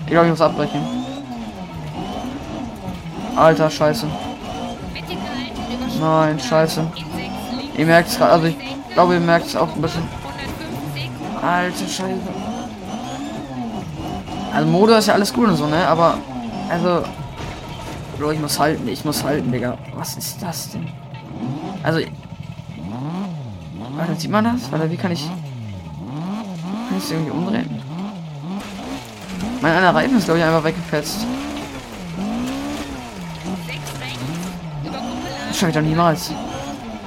Ich 0.07 0.13
glaube, 0.13 0.27
ich 0.27 0.31
muss 0.31 0.41
abbrechen. 0.41 0.83
Alter, 3.35 3.69
scheiße. 3.69 4.07
Nein, 6.03 6.41
scheiße. 6.41 6.85
Ihr 7.79 7.87
merkt 7.87 8.09
es 8.09 8.19
gerade, 8.19 8.33
also 8.33 8.47
ich 8.47 8.57
glaube, 8.93 9.15
ihr 9.15 9.21
merkt 9.21 9.47
es 9.47 9.55
auch 9.55 9.73
ein 9.73 9.81
bisschen. 9.81 10.03
150, 11.41 11.41
Alter, 11.41 11.89
scheiße. 11.89 12.21
Also 14.53 14.69
Mode 14.69 14.95
ist 14.95 15.07
ja 15.07 15.15
alles 15.15 15.33
gut 15.33 15.47
und 15.47 15.57
so, 15.57 15.67
ne? 15.69 15.87
Aber, 15.87 16.19
also. 16.69 17.05
Bro, 18.19 18.33
ich 18.33 18.41
muss 18.41 18.59
halten, 18.59 18.89
ich 18.89 19.05
muss 19.05 19.23
halten, 19.23 19.53
Digga. 19.53 19.79
Was 19.95 20.17
ist 20.17 20.43
das 20.43 20.73
denn? 20.73 20.89
Also. 21.85 22.01
Warte, 23.97 24.17
sieht 24.17 24.31
man 24.31 24.45
das? 24.45 24.73
Warte, 24.73 24.91
wie 24.91 24.97
kann 24.97 25.13
ich. 25.13 25.25
Kann 25.25 26.99
ich 26.99 27.11
irgendwie 27.13 27.31
umdrehen? 27.31 27.81
Mein 29.61 29.77
einer 29.77 29.95
Reifen 29.95 30.19
ist, 30.19 30.25
glaube 30.25 30.41
ich, 30.41 30.45
einfach 30.45 30.65
weggefetzt. 30.65 31.25
Ich 35.69 35.75
doch 35.75 35.81
niemals. 35.81 36.31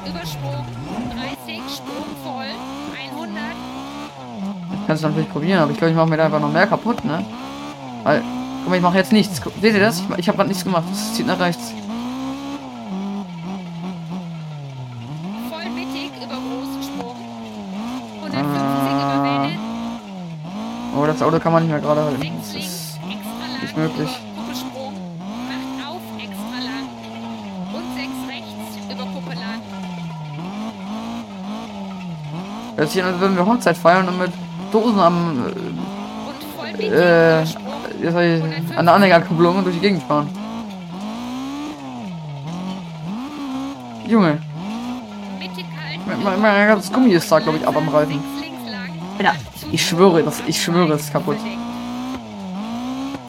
über 0.08 0.26
Sprung, 0.26 0.66
30, 1.46 1.62
Sprung 1.76 2.06
voll, 2.24 2.46
100, 3.14 3.38
Kannst 4.88 5.04
du 5.04 5.08
natürlich 5.08 5.30
probieren, 5.30 5.60
aber 5.60 5.72
ich 5.72 5.78
glaube, 5.78 5.92
ich 5.92 5.98
mache 5.98 6.10
mir 6.10 6.18
da 6.18 6.26
einfach 6.26 6.40
noch 6.40 6.52
mehr 6.52 6.66
kaputt, 6.66 7.04
ne? 7.04 7.26
Weil, 8.04 8.22
guck 8.62 8.70
mal, 8.70 8.76
ich 8.78 8.82
mache 8.82 8.98
jetzt 8.98 9.12
nichts. 9.12 9.42
Seht 9.62 9.74
ihr 9.74 9.80
das? 9.80 10.00
Ich, 10.00 10.10
ich 10.20 10.28
habe 10.28 10.38
gerade 10.38 10.48
nichts 10.50 10.64
gemacht. 10.64 10.84
Das 10.90 11.14
zieht 11.14 11.28
nach 11.28 11.40
rechts. 11.40 11.74
voll 15.50 15.66
mittig 15.72 16.12
über 16.18 16.36
großen 16.36 16.84
Sprung, 16.84 17.16
150 18.24 18.44
über 18.56 19.24
Welle, 19.24 19.58
Oh, 20.98 21.06
das 21.06 21.22
Auto 21.22 21.40
kann 21.40 21.52
man 21.52 21.64
nicht 21.64 21.72
mehr 21.72 21.82
gerade 21.82 22.02
halten. 22.04 22.32
Das 22.40 22.56
ist 22.56 23.00
nicht 23.60 23.76
möglich. 23.78 24.10
Über 24.10 24.42
Kuppelsprung. 24.42 24.94
Macht 25.50 25.88
auf, 25.90 26.02
extra 26.18 26.60
lang. 26.64 26.88
Und 27.74 27.96
sechs 27.96 28.18
rechts 28.30 28.94
über 28.94 29.04
Kuppe 29.12 29.34
lang. 29.36 29.62
Hört 32.76 32.90
sich 32.90 33.02
an, 33.02 33.14
als 33.14 33.20
würden 33.20 33.38
wir 33.38 33.46
Hochzeit 33.46 33.78
feiern 33.78 34.08
und 34.08 34.20
mit 34.20 34.32
Dosen 34.72 35.00
am, 35.00 35.46
äh, 36.80 37.42
äh, 37.42 37.44
ich, 37.44 38.78
an 38.78 38.86
der 38.86 38.94
Anhängerkupplung 38.94 39.64
durch 39.64 39.76
die 39.76 39.82
Gegend 39.82 40.04
fahren. 40.04 40.30
Junge, 44.08 44.40
mein, 46.06 46.42
mein, 46.42 46.68
ganzes 46.68 46.92
Gummi 46.92 47.12
ist 47.12 47.32
da, 47.32 47.40
glaube 47.40 47.58
ich, 47.58 47.68
ab 47.68 47.76
am 47.76 47.88
Reifen. 47.88 48.20
Ich 49.72 49.88
schwöre, 49.88 50.22
das, 50.24 50.44
ich 50.46 50.62
schwöre, 50.62 50.94
es 50.94 51.04
ist 51.04 51.14
kaputt. 51.14 51.38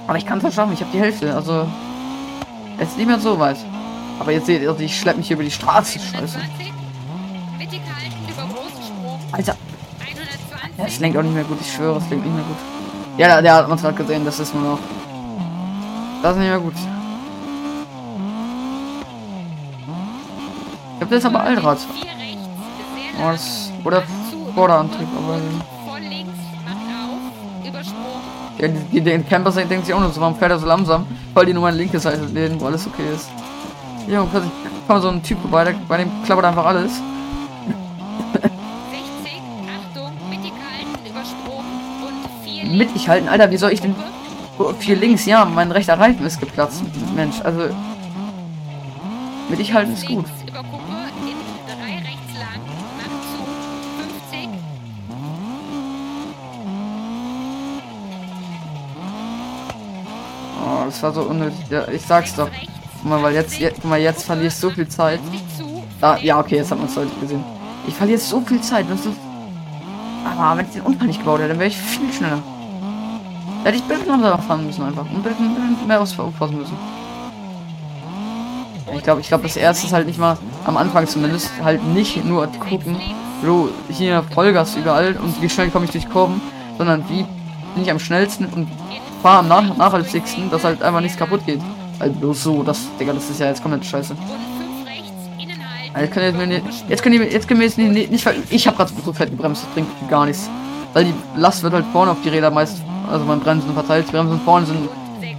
Aber 0.07 0.19
ich 0.19 0.27
kann 0.27 0.39
es 0.45 0.55
schaffen, 0.55 0.73
ich 0.75 0.81
habe 0.81 0.91
die 0.93 1.01
Hälfte, 1.01 1.35
also. 1.35 1.67
Es 2.79 2.89
ist 2.89 2.99
nicht 2.99 3.07
mehr 3.07 3.19
so 3.19 3.39
weit. 3.39 3.57
Aber 4.19 4.33
jetzt 4.33 4.47
seht 4.47 4.63
ihr, 4.63 4.71
also 4.71 4.83
ich 4.83 4.99
schlepp 4.99 5.17
mich 5.17 5.29
hier 5.29 5.37
über 5.37 5.45
die 5.45 5.51
Straße, 5.51 5.99
scheiße. 5.99 6.39
120. 6.39 6.73
Mittig 7.59 7.81
halten 7.81 8.29
über 8.29 8.43
großen 8.43 8.83
Sprung. 8.83 9.21
Alter, 9.37 9.57
120. 10.01 10.77
Das 10.77 10.99
lenkt 11.01 11.19
auch 11.19 11.23
nicht 11.23 11.35
mehr 11.35 11.45
gut, 11.45 11.59
ich 11.61 11.73
schwöre, 11.73 11.99
es 11.99 12.09
lenkt 12.11 12.25
nicht 12.25 12.35
mehr 12.35 12.45
gut. 12.45 12.57
Ja, 13.19 13.29
der, 13.29 13.43
der 13.43 13.55
hat 13.55 13.69
man 13.69 13.79
gerade 13.79 13.95
gesehen, 13.95 14.25
das 14.25 14.41
ist 14.41 14.55
nur 14.55 14.63
noch. 14.63 14.79
Das 16.23 16.33
ist 16.33 16.39
nicht 16.39 16.49
mehr 16.49 16.59
gut. 16.59 16.75
Ich 21.01 21.09
das 21.09 21.19
ist 21.19 21.27
aber 21.27 21.41
Allrad. 21.41 21.79
Oh, 23.19 23.31
das, 23.31 23.71
oder 23.85 24.03
Vorderantrieb, 24.55 25.09
aber. 25.17 25.39
Ja, 28.59 28.69
die, 28.69 28.79
die, 28.91 29.01
den 29.03 29.29
Camper 29.29 29.51
denkt 29.51 29.85
sich 29.85 29.95
auch 29.95 30.01
nur 30.01 30.11
so, 30.11 30.21
warum 30.21 30.35
fährt 30.37 30.51
er 30.51 30.59
so 30.59 30.67
langsam? 30.67 31.07
Weil 31.35 31.47
die 31.47 31.53
nur 31.53 31.63
meine 31.63 31.77
linke 31.77 32.01
Seite 32.01 32.25
lehnen, 32.25 32.59
wo 32.59 32.67
alles 32.67 32.87
okay 32.87 33.05
ist. 33.15 33.29
Ja, 34.09 34.23
und 34.23 34.31
plötzlich 34.31 34.53
kommt 34.89 35.03
so 35.03 35.09
ein 35.09 35.23
Typ 35.23 35.39
vorbei, 35.41 35.65
der, 35.65 35.75
bei 35.87 35.99
dem 35.99 36.11
klappert 36.25 36.47
einfach 36.47 36.65
alles. 36.65 36.93
60, 36.93 37.03
Achtung, 39.69 40.13
mittig 40.31 40.53
halten, 40.53 41.07
Übersprung 41.07 41.65
links. 42.77 42.93
Mittig 42.95 43.09
halten, 43.09 43.29
Alter, 43.29 43.51
wie 43.51 43.57
soll 43.57 43.73
ich 43.73 43.81
denn. 43.81 43.95
Oh, 44.59 44.73
Vier 44.79 44.97
links, 44.97 45.27
ja, 45.27 45.45
mein 45.45 45.71
rechter 45.71 45.99
Reifen 45.99 46.25
ist 46.25 46.41
geplatzt. 46.41 46.83
Mensch, 47.15 47.41
also. 47.43 47.69
Mittig 49.49 49.73
halten 49.73 49.93
ist 49.93 50.07
gut. 50.07 50.27
Links 50.27 50.31
über 50.49 50.59
Kuppe, 50.59 50.83
in 51.23 51.37
drei 51.67 51.95
rechts 51.99 52.33
lang, 52.35 52.61
macht 52.97 53.23
zu, 53.31 53.45
50, 54.31 54.49
Oh, 60.65 60.85
das 60.87 61.03
war 61.03 61.13
so 61.13 61.23
unnötig. 61.23 61.59
Ja, 61.71 61.87
ich 61.89 62.03
sag's 62.03 62.35
doch. 62.35 62.49
Guck 63.03 63.11
mal, 63.11 63.23
weil 63.23 63.35
jetzt, 63.35 63.59
jetzt, 63.59 63.81
guck 63.83 63.91
mal, 63.91 64.01
jetzt 64.01 64.25
verliere 64.25 64.49
ich 64.49 64.55
so 64.55 64.71
viel 64.71 64.89
Zeit. 64.89 65.21
zu, 65.57 65.65
Ah, 66.01 66.19
ja, 66.21 66.41
okay, 66.41 66.57
jetzt 66.57 66.71
hat 66.71 66.79
man 66.79 66.89
es 66.89 66.95
deutlich 66.95 67.21
gesehen. 67.21 67.45
Ich 67.87 67.95
verliere 67.95 68.19
so 68.19 68.41
viel 68.41 68.61
Zeit. 68.61 68.87
Das 68.91 69.07
ist... 69.07 69.17
Aber 70.25 70.59
wenn 70.59 70.67
ich 70.67 70.73
den 70.73 70.83
Unfall 70.83 71.07
nicht 71.07 71.21
gebaut 71.21 71.39
hätte, 71.39 71.51
dann 71.51 71.59
wäre 71.59 71.69
ich 71.69 71.77
viel 71.77 72.13
schneller. 72.13 72.43
Hätte 73.67 73.79
ich 73.79 73.83
Bild 73.83 74.07
langsamer 74.07 74.39
fahren 74.39 74.65
müssen 74.65 74.85
einfach. 74.85 75.05
Und 75.13 75.25
bisschen 75.25 75.89
mehr 75.89 76.01
aufpassen 76.01 76.57
müssen. 76.57 76.79
Ich 78.95 79.03
glaube, 79.03 79.21
ich 79.21 79.27
glaube, 79.27 79.43
das 79.43 79.57
erste 79.57 79.89
ist 79.89 79.93
halt 79.93 80.07
nicht 80.07 80.21
mal 80.21 80.39
am 80.65 80.77
Anfang 80.77 81.05
zumindest 81.09 81.51
halt 81.65 81.85
nicht 81.85 82.25
nur 82.25 82.47
gucken, 82.61 82.97
so 83.43 83.69
hier 83.91 84.23
Vollgas 84.33 84.77
überall 84.77 85.17
und 85.17 85.43
wie 85.43 85.49
schnell 85.49 85.69
komme 85.71 85.87
ich 85.87 85.91
durch 85.91 86.09
Kurven, 86.09 86.41
sondern 86.79 87.03
wie 87.09 87.25
bin 87.75 87.83
ich 87.83 87.91
am 87.91 87.99
schnellsten 87.99 88.47
und 88.47 88.69
fahre 89.21 89.41
am 89.41 89.49
nach 89.49 89.77
nachhaltigsten, 89.77 90.49
dass 90.49 90.63
halt 90.63 90.81
einfach 90.81 91.01
nichts 91.01 91.19
kaputt 91.19 91.45
geht. 91.45 91.61
Also 91.99 92.35
so, 92.35 92.63
das, 92.63 92.87
Digga, 93.01 93.15
das 93.15 93.29
ist 93.29 93.41
ja 93.41 93.47
jetzt 93.47 93.63
komplett 93.63 93.85
scheiße. 93.85 94.15
Also 95.93 96.47
nicht, 96.47 96.63
jetzt 96.89 97.03
könnt 97.03 97.17
ihr 97.17 97.21
mir, 97.21 97.33
jetzt 97.33 97.49
könnt 97.49 97.57
ihr 97.57 97.59
mir 97.59 97.65
jetzt 97.65 97.79
nicht, 97.79 97.91
nicht, 97.91 98.13
nicht 98.13 98.29
ich 98.49 98.69
habe 98.69 98.77
gerade 98.77 98.93
so 99.05 99.13
fett 99.13 99.31
gebremst, 99.31 99.65
das 99.65 99.71
bringt 99.75 99.89
gar 100.09 100.25
nichts. 100.25 100.49
Weil 100.93 101.07
die 101.07 101.15
Last 101.35 101.65
wird 101.65 101.73
halt 101.73 101.85
vorne 101.93 102.13
auf 102.13 102.19
die 102.23 102.29
Räder 102.29 102.53
meist, 102.53 102.81
also 103.11 103.25
beim 103.25 103.41
Bremsen 103.41 103.73
verteilt. 103.75 104.09
Die 104.09 104.13
Bremsen 104.13 104.41
vorne 104.41 104.67
sind 104.67 104.89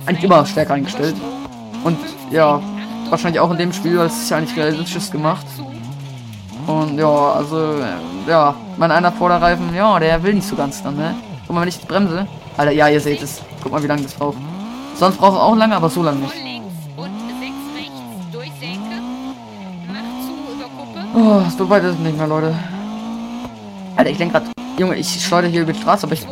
eigentlich 0.05 0.23
immer 0.23 0.45
stärker 0.45 0.73
eingestellt. 0.73 1.15
Und 1.83 1.97
ja, 2.31 2.61
wahrscheinlich 3.09 3.39
auch 3.39 3.51
in 3.51 3.57
dem 3.57 3.73
Spiel, 3.73 3.97
weil 3.97 4.07
es 4.07 4.17
ist 4.17 4.29
ja 4.29 4.37
eigentlich 4.37 4.57
realistisch 4.57 5.11
gemacht. 5.11 5.45
Und 6.65 6.97
ja, 6.97 7.31
also, 7.31 7.57
äh, 7.57 8.29
ja, 8.29 8.53
mein 8.77 8.91
einer 8.91 9.11
Vorderreifen, 9.11 9.73
ja, 9.73 9.97
der 9.99 10.21
will 10.21 10.33
nicht 10.33 10.47
so 10.47 10.55
ganz 10.55 10.83
dann, 10.83 10.97
ne? 10.97 11.15
Guck 11.45 11.55
mal, 11.55 11.61
wenn 11.61 11.69
ich 11.69 11.79
bremse. 11.79 12.27
Alter, 12.57 12.71
ja, 12.71 12.89
ihr 12.89 12.99
seht 12.99 13.21
es. 13.21 13.41
Guck 13.63 13.71
mal, 13.71 13.81
wie 13.81 13.87
lange 13.87 14.01
das 14.01 14.13
braucht. 14.13 14.37
Sonst 14.95 15.17
braucht 15.17 15.33
es 15.33 15.39
auch 15.39 15.55
lange, 15.55 15.75
aber 15.75 15.89
so 15.89 16.03
lange 16.03 16.19
nicht. 16.19 16.33
Und 16.97 17.09
Oh, 21.15 21.41
so 21.57 21.69
weit 21.69 21.83
ist 21.83 21.93
es 21.93 21.99
nicht 21.99 22.17
mehr, 22.17 22.27
Leute. 22.27 22.53
Alter, 23.95 24.09
ich 24.09 24.17
denke 24.17 24.33
gerade, 24.33 24.51
Junge, 24.77 24.95
ich 24.95 25.25
schleudere 25.25 25.49
hier 25.49 25.61
über 25.61 25.73
die 25.73 25.79
Straße, 25.79 26.05
aber 26.05 26.13
ich. 26.13 26.25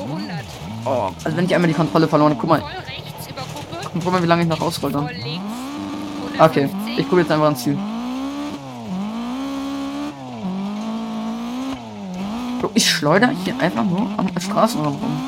200, 0.85 0.87
Oh, 0.87 1.11
also 1.23 1.37
wenn 1.37 1.45
ich 1.45 1.55
einmal 1.55 1.67
die 1.67 1.73
Kontrolle 1.73 2.07
verloren 2.07 2.31
habe, 2.31 2.39
guck 2.39 2.49
mal, 2.49 2.63
guck 3.93 4.11
mal, 4.11 4.21
wie 4.21 4.27
lange 4.27 4.43
ich 4.43 4.47
noch 4.47 4.61
rausroll 4.61 4.91
dann. 4.91 5.09
Okay, 6.37 6.69
150, 6.69 6.99
ich 6.99 7.09
gucke 7.09 7.21
jetzt 7.21 7.31
einfach 7.31 7.45
ans 7.45 7.63
Ziel. 7.63 7.77
So, 12.61 12.69
ich 12.73 12.89
schleudere 12.89 13.31
hier 13.43 13.59
einfach 13.59 13.83
nur 13.83 14.07
am 14.17 14.27
Straßenrand 14.39 15.01
rum. 15.01 15.23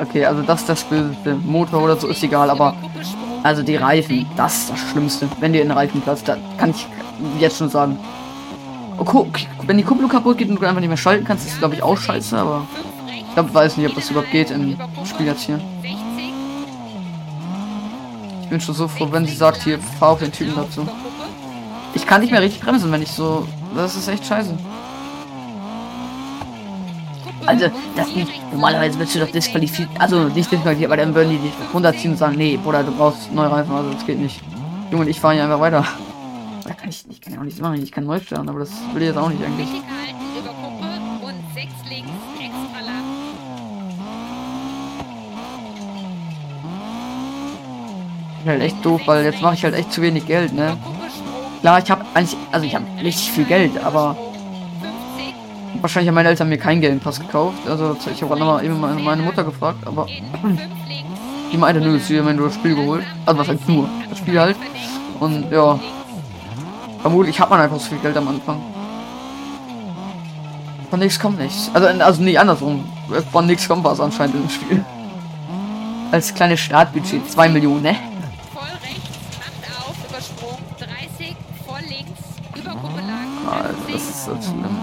Okay, 0.00 0.24
also 0.24 0.42
das 0.42 0.60
ist 0.60 0.68
das 0.68 0.84
böse 0.84 1.34
Motor 1.44 1.82
oder 1.82 1.96
so 1.96 2.08
ist 2.08 2.22
egal, 2.22 2.48
aber 2.50 2.74
also 3.42 3.62
die 3.62 3.76
Reifen, 3.76 4.26
das 4.36 4.58
ist 4.58 4.70
das 4.70 4.78
Schlimmste. 4.78 5.28
Wenn 5.40 5.52
dir 5.52 5.62
in 5.62 5.68
den 5.68 5.76
Reifen 5.76 6.00
platzt, 6.00 6.28
da 6.28 6.36
kann 6.58 6.70
ich 6.70 6.86
jetzt 7.38 7.58
schon 7.58 7.68
sagen. 7.68 7.98
Wenn 9.66 9.78
die 9.78 9.82
Kupplung 9.82 10.10
kaputt 10.10 10.36
geht 10.38 10.50
und 10.50 10.60
du 10.60 10.66
einfach 10.66 10.80
nicht 10.80 10.88
mehr 10.88 10.96
schalten 10.96 11.24
kannst, 11.24 11.46
ist 11.46 11.58
glaube 11.58 11.74
ich 11.74 11.82
auch 11.82 11.96
scheiße, 11.96 12.36
aber 12.36 12.66
ich 13.06 13.34
glaube, 13.34 13.54
weiß 13.54 13.76
nicht, 13.76 13.88
ob 13.88 13.94
das 13.94 14.10
überhaupt 14.10 14.30
geht 14.30 14.50
im 14.50 14.76
Spiel 15.04 15.26
jetzt 15.26 15.42
hier. 15.42 15.58
60, 15.82 15.98
Ich 18.42 18.48
bin 18.48 18.60
schon 18.60 18.74
so 18.74 18.88
froh, 18.88 19.08
wenn 19.10 19.24
sie 19.24 19.36
sagt, 19.36 19.62
hier, 19.62 19.78
fahr 19.78 20.10
auf 20.10 20.18
den 20.18 20.32
Typen 20.32 20.54
dazu. 20.56 20.86
Ich 21.94 22.06
kann 22.06 22.20
nicht 22.20 22.30
mehr 22.30 22.42
richtig 22.42 22.60
bremsen, 22.60 22.90
wenn 22.92 23.02
ich 23.02 23.10
so. 23.10 23.46
Das 23.74 23.96
ist 23.96 24.08
echt 24.08 24.26
scheiße. 24.26 24.56
Also, 27.46 27.70
das 27.96 28.14
rechts, 28.14 28.32
normalerweise 28.52 28.98
wirst 28.98 29.14
du 29.14 29.20
doch 29.20 29.30
disqualifiziert. 29.30 29.88
Also 29.98 30.24
nicht 30.24 30.50
disqualifiziert, 30.52 30.90
aber 30.90 30.96
dann 30.96 31.14
würden 31.14 31.30
die 31.30 31.38
dich 31.38 31.52
runterziehen 31.72 32.12
und 32.12 32.18
sagen, 32.18 32.36
nee, 32.36 32.56
Bruder, 32.56 32.82
du 32.82 32.92
brauchst 32.92 33.32
neue 33.32 33.50
Reifen, 33.50 33.72
also 33.72 33.92
das 33.92 34.04
geht 34.04 34.18
nicht. 34.18 34.40
Junge, 34.90 35.08
ich 35.08 35.18
fahre 35.20 35.34
hier 35.34 35.44
einfach 35.44 35.60
weiter. 35.60 35.84
Da 36.70 36.76
kann 36.76 36.88
ich, 36.88 37.04
ich 37.10 37.20
kann 37.20 37.32
ja 37.32 37.40
auch 37.40 37.44
nichts 37.44 37.60
machen, 37.60 37.82
ich 37.82 37.90
kann 37.90 38.04
neu 38.04 38.20
starten, 38.20 38.48
aber 38.48 38.60
das 38.60 38.70
will 38.94 39.02
ich 39.02 39.08
jetzt 39.08 39.16
auch 39.16 39.28
nicht 39.28 39.42
eigentlich. 39.42 39.66
mittig 39.66 39.82
halten, 39.90 40.38
über 40.38 40.50
Kuppe 40.50 41.26
und 41.26 41.34
sechs 41.52 41.74
links, 41.88 42.10
extra 42.38 42.80
lang, 42.86 43.04
Ist 48.38 48.46
halt 48.46 48.62
echt 48.62 48.84
doof, 48.84 49.00
weil 49.06 49.24
jetzt 49.24 49.42
mache 49.42 49.54
ich 49.54 49.64
halt 49.64 49.74
echt 49.74 49.92
zu 49.92 50.00
wenig 50.00 50.28
Geld, 50.28 50.52
ne? 50.52 50.76
Klar, 51.60 51.82
ich 51.82 51.90
habe 51.90 52.04
eigentlich, 52.14 52.38
also 52.52 52.64
ich 52.64 52.74
habe 52.76 52.84
richtig 53.02 53.32
viel 53.32 53.46
Geld, 53.46 53.76
aber 53.82 54.16
50, 55.16 55.34
wahrscheinlich 55.82 56.06
haben 56.06 56.14
meine 56.14 56.28
Eltern 56.28 56.48
mir 56.50 56.58
keinen 56.58 56.80
Geldpass 56.80 57.18
gekauft. 57.18 57.68
Also 57.68 57.96
ich 58.14 58.22
habe 58.22 58.38
nochmal 58.38 58.64
eben 58.64 58.78
meine 58.80 59.00
meine 59.00 59.22
Mutter 59.22 59.42
gefragt, 59.42 59.84
aber 59.84 60.06
die 61.52 61.56
meinte, 61.56 61.80
nö, 61.80 61.98
sie 61.98 62.16
haben 62.16 62.26
mir 62.26 62.34
nur 62.34 62.46
das 62.46 62.54
Spiel 62.54 62.76
geholt. 62.76 63.04
Also 63.26 63.40
was 63.40 63.48
heißt 63.48 63.68
nur, 63.68 63.88
das 64.08 64.18
Spiel 64.18 64.38
halt. 64.38 64.56
Und 65.18 65.50
ja, 65.50 65.80
vermutlich 67.02 67.40
hat 67.40 67.50
man 67.50 67.60
einfach 67.60 67.78
so 67.78 67.88
viel 67.88 67.98
Geld 67.98 68.16
am 68.16 68.28
Anfang. 68.28 68.60
Von 70.90 70.98
nichts 70.98 71.20
kommt 71.20 71.38
nichts. 71.38 71.70
Also, 71.72 71.86
also 71.86 72.22
nee, 72.22 72.36
andersrum. 72.36 72.84
Von 73.30 73.46
nichts 73.46 73.68
kommt 73.68 73.84
was 73.84 74.00
anscheinend 74.00 74.36
im 74.36 74.50
Spiel. 74.50 74.84
Als 76.10 76.34
kleines 76.34 76.58
Startbudget 76.58 77.30
2 77.30 77.48
Millionen, 77.48 77.82
ne? 77.82 77.96
voll 78.52 78.64
rechts, 78.82 79.38
macht 79.38 79.88
auf, 79.88 79.94
Übersprung, 80.08 80.58
30, 80.78 81.36
voll 81.64 81.80
links, 81.88 82.20
über 82.56 82.70
Kuppe 82.72 83.00
lang, 83.00 83.28
Alter, 83.48 83.68
das 83.68 83.84
50, 83.86 83.94
ist 83.94 84.24
so 84.24 84.32
schlimm. 84.32 84.78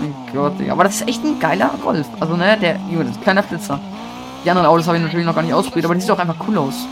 Mein 0.00 0.14
Gott, 0.32 0.60
Digga. 0.60 0.72
Aber 0.72 0.84
das 0.84 0.94
ist 0.94 1.08
echt 1.08 1.24
ein 1.24 1.40
geiler 1.40 1.70
Golf. 1.82 2.06
Also, 2.20 2.36
ne, 2.36 2.56
der, 2.60 2.76
Junge, 2.88 3.04
das 3.04 3.12
ist 3.12 3.18
ein 3.18 3.22
kleiner 3.24 3.42
Flitzer. 3.42 3.80
Die 4.44 4.50
anderen 4.50 4.68
Autos 4.68 4.86
habe 4.86 4.96
ich 4.96 5.02
natürlich 5.02 5.26
noch 5.26 5.34
gar 5.34 5.42
nicht 5.42 5.52
ausprobiert, 5.52 5.84
aber 5.84 5.94
die 5.96 6.00
sieht 6.00 6.10
auch 6.12 6.18
einfach 6.18 6.36
cool 6.46 6.56
aus. 6.58 6.86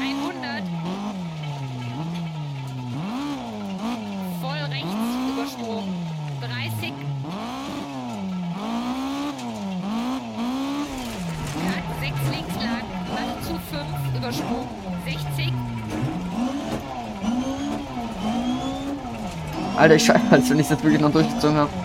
Alter, 19.89 19.97
ich 19.97 20.05
scheiße, 20.05 20.21
als 20.31 20.51
wenn 20.51 20.59
ich 20.59 20.69
das 20.69 20.83
wirklich 20.83 21.01
noch 21.01 21.11
durchgezogen 21.11 21.57
habe. 21.57 21.71
5 21.71 21.81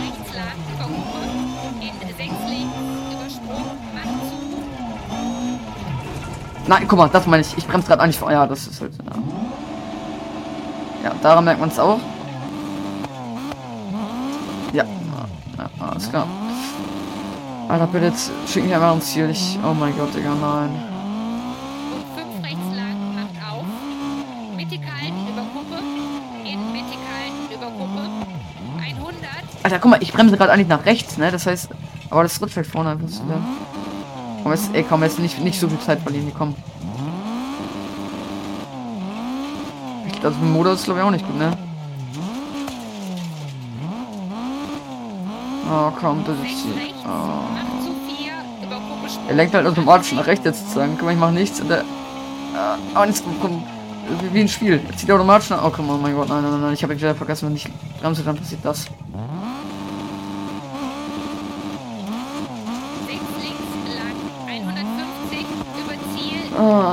rechts 0.00 0.34
lang, 0.34 0.56
über 0.72 0.84
Kuppe, 0.84 1.20
in 1.82 1.92
6 2.00 2.18
links, 2.48 2.72
Übersprung, 3.12 3.66
macht 3.92 4.14
zu, 4.30 4.36
Nein, 6.66 6.88
guck 6.88 6.98
mal, 6.98 7.10
das 7.10 7.26
meine 7.26 7.42
ich. 7.42 7.58
Ich 7.58 7.66
bremse 7.66 7.86
gerade 7.88 8.00
eigentlich 8.02 8.18
vor. 8.18 8.32
Ja, 8.32 8.46
das 8.46 8.66
ist 8.66 8.80
halt. 8.80 8.92
Ja, 9.04 9.12
ja 11.10 11.12
daran 11.22 11.44
merkt 11.44 11.60
man 11.60 11.68
es 11.68 11.78
auch. 11.78 12.00
Ja, 14.72 14.84
ja, 15.58 15.70
alles 15.86 16.08
klar. 16.08 16.26
Alter, 17.68 17.86
bitte 17.88 18.06
jetzt 18.06 18.30
schick 18.48 18.64
mich 18.64 18.74
einfach 18.74 18.88
ans 18.88 19.04
Ziel. 19.12 19.28
Ich, 19.28 19.58
oh 19.62 19.74
mein 19.74 19.94
Gott, 19.98 20.14
Digga, 20.14 20.34
nein. 20.40 20.70
und 21.92 22.06
5 22.16 22.42
rechts 22.42 22.74
lang, 22.74 23.14
macht 23.14 23.36
auf, 23.52 23.66
mittig 24.56 24.80
halten, 24.80 25.28
über 25.30 25.42
Kuppe, 25.52 25.82
in 26.44 26.72
mittig 26.72 26.98
halten, 27.08 27.54
über 27.54 27.66
Kuppe, 27.66 28.08
100, 28.78 29.53
Alter, 29.64 29.78
guck 29.80 29.90
mal, 29.90 30.02
ich 30.02 30.12
bremse 30.12 30.36
gerade 30.36 30.52
eigentlich 30.52 30.68
nach 30.68 30.84
rechts, 30.84 31.16
ne? 31.16 31.32
Das 31.32 31.46
heißt, 31.46 31.70
aber 32.10 32.22
das 32.22 32.40
Rutsch 32.40 32.54
halt 32.54 32.66
vorne 32.66 32.90
einfach 32.90 33.08
zu. 33.08 33.22
Komm, 34.42 34.52
jetzt, 34.52 34.70
ey, 34.74 34.84
komm, 34.86 35.02
jetzt 35.02 35.18
nicht, 35.18 35.40
nicht 35.40 35.58
so 35.58 35.68
viel 35.68 35.80
Zeit 35.80 36.00
verlieren, 36.00 36.26
hier, 36.26 36.34
komm. 36.36 36.54
Dem 40.22 40.52
Motor 40.52 40.72
ist 40.72 40.84
glaube 40.84 41.00
ich 41.00 41.06
auch 41.06 41.10
nicht 41.10 41.26
gut, 41.26 41.38
ne? 41.38 41.50
Oh, 45.70 45.90
komm. 45.98 46.24
Sechs 46.24 46.64
rechts, 46.76 46.98
Oh. 47.06 47.40
Er 49.28 49.34
lenkt 49.34 49.54
halt 49.54 49.66
automatisch 49.66 50.12
nach 50.12 50.26
rechts 50.26 50.44
jetzt 50.44 50.60
sozusagen. 50.60 50.96
Guck 50.96 51.06
mal, 51.06 51.12
ich 51.12 51.18
mache 51.18 51.32
nichts 51.32 51.60
und 51.60 51.68
der. 51.68 51.84
Aber 52.94 53.06
jetzt 53.06 53.24
kommt. 53.40 53.64
Wie, 54.32 54.40
ein 54.40 54.48
Spiel. 54.48 54.80
Er 54.86 54.96
zieht 54.96 55.10
automatisch 55.10 55.48
nach. 55.50 55.64
Oh, 55.64 55.70
komm, 55.74 55.88
oh 55.88 55.96
mein 55.96 56.14
Gott, 56.14 56.28
nein, 56.28 56.42
nein, 56.42 56.52
nein, 56.52 56.60
nein. 56.60 56.74
Ich 56.74 56.82
habe 56.82 56.94
wieder 56.94 57.14
vergessen, 57.14 57.48
wenn 57.48 57.56
ich 57.56 57.66
bremse, 58.00 58.22
dann 58.22 58.36
passiert 58.36 58.62
das. 58.62 58.80
Sechs 58.80 58.90
links 63.40 63.62
lang, 63.96 64.16
150 64.46 65.46
über 65.80 65.96
Ziel. 66.14 66.40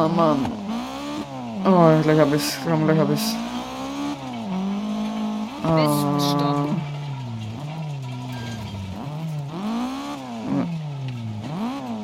Ah, 0.02 0.08
Mann. 0.08 0.40
Oh, 1.64 2.02
gleich 2.02 2.20
hab 2.20 2.34
ich's. 2.34 2.58
Komm, 2.66 2.86
gleich 2.86 2.98
hab 2.98 3.12
ich's. 3.12 3.36
Ah. 5.64 6.20
Stopp. 6.20 6.70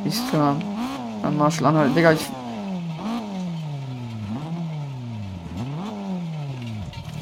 Ist 0.05 0.29
klar. 0.29 0.55
An 1.23 1.37
Marshall 1.37 1.65
anhalten. 1.65 1.95
Digga, 1.95 2.11
ich. 2.11 2.29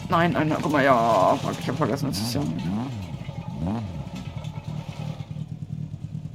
Nein, 0.10 0.34
nein, 0.34 0.54
guck 0.62 0.74
mal, 0.74 0.84
ja. 0.84 1.38
Fuck, 1.42 1.56
ich 1.58 1.70
hab 1.70 1.78
vergessen, 1.78 2.08
das 2.10 2.18
ist 2.18 2.34
ja. 2.34 2.42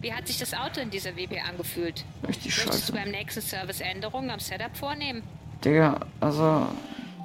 Wie 0.01 0.11
hat 0.11 0.20
sich 0.31 0.39
das 0.39 0.55
Auto 0.55 0.81
in 0.81 0.91
dieser 0.91 1.17
WP 1.17 1.41
angefühlt? 1.49 2.05
Richtig 2.27 2.57
Möchtest 2.57 2.89
du 2.89 2.93
scheiße. 2.93 2.93
beim 2.93 3.11
nächsten 3.11 3.43
Service 3.43 3.81
Änderungen 3.81 4.31
am 4.31 4.39
Setup 4.41 4.77
vornehmen? 4.77 5.23
Digga, 5.65 6.01
also. 6.21 6.67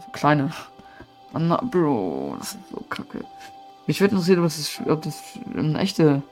So 0.06 0.12
kleine. 0.12 0.52
Mann, 1.32 1.48
na, 1.48 1.58
Bro, 1.58 2.36
das 2.40 2.54
ist 2.54 2.70
so 2.72 2.82
kacke. 2.90 3.24
Mich 3.88 4.00
würde 4.02 4.16
interessieren, 4.16 4.40
ob 4.40 4.46
das, 4.46 4.82
ob 4.88 5.02
das 5.04 5.22
ähm, 5.56 5.76
echte. 5.76 6.24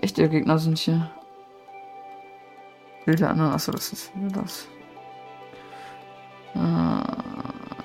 echte 0.00 0.28
Gegner 0.28 0.58
sind 0.58 0.78
hier. 0.78 1.10
Bilder 3.04 3.30
anderen. 3.30 3.52
Achso, 3.52 3.72
das 3.72 3.92
ist 3.92 4.12
wieder 4.14 4.42
das. 4.42 4.68
Äh, 6.54 6.58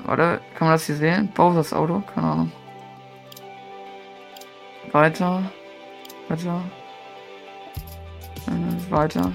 warte, 0.06 0.42
kann 0.56 0.68
man 0.68 0.76
das 0.76 0.86
hier 0.86 0.96
sehen? 0.96 1.30
Bowsers 1.34 1.74
Auto? 1.74 2.04
Keine 2.14 2.28
Ahnung. 2.28 2.52
Weiter. 4.92 5.52
Weiter. 6.28 6.62
Weiter. 8.94 9.34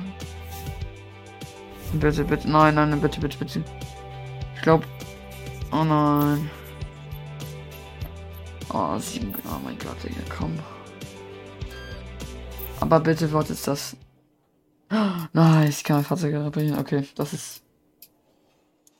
Bitte, 1.94 2.24
bitte, 2.24 2.48
nein, 2.48 2.76
nein, 2.76 3.00
bitte, 3.00 3.18
bitte, 3.18 3.36
bitte. 3.38 3.64
Ich 4.54 4.62
glaube. 4.62 4.86
Oh 5.72 5.82
nein. 5.82 6.48
Oh, 8.72 8.96
sieben. 9.00 9.34
Oh 9.46 9.58
mein 9.64 9.76
Gott, 9.78 9.96
Digga, 10.04 10.22
komm. 10.38 10.56
Aber 12.78 13.00
bitte, 13.00 13.32
was 13.32 13.50
ist 13.50 13.66
das? 13.66 13.96
Nein, 15.32 15.68
ich 15.68 15.82
kann 15.82 15.96
mein 15.96 16.04
Fahrzeug 16.04 16.34
reparieren. 16.34 16.78
Okay, 16.78 17.08
das 17.16 17.32
ist. 17.32 17.62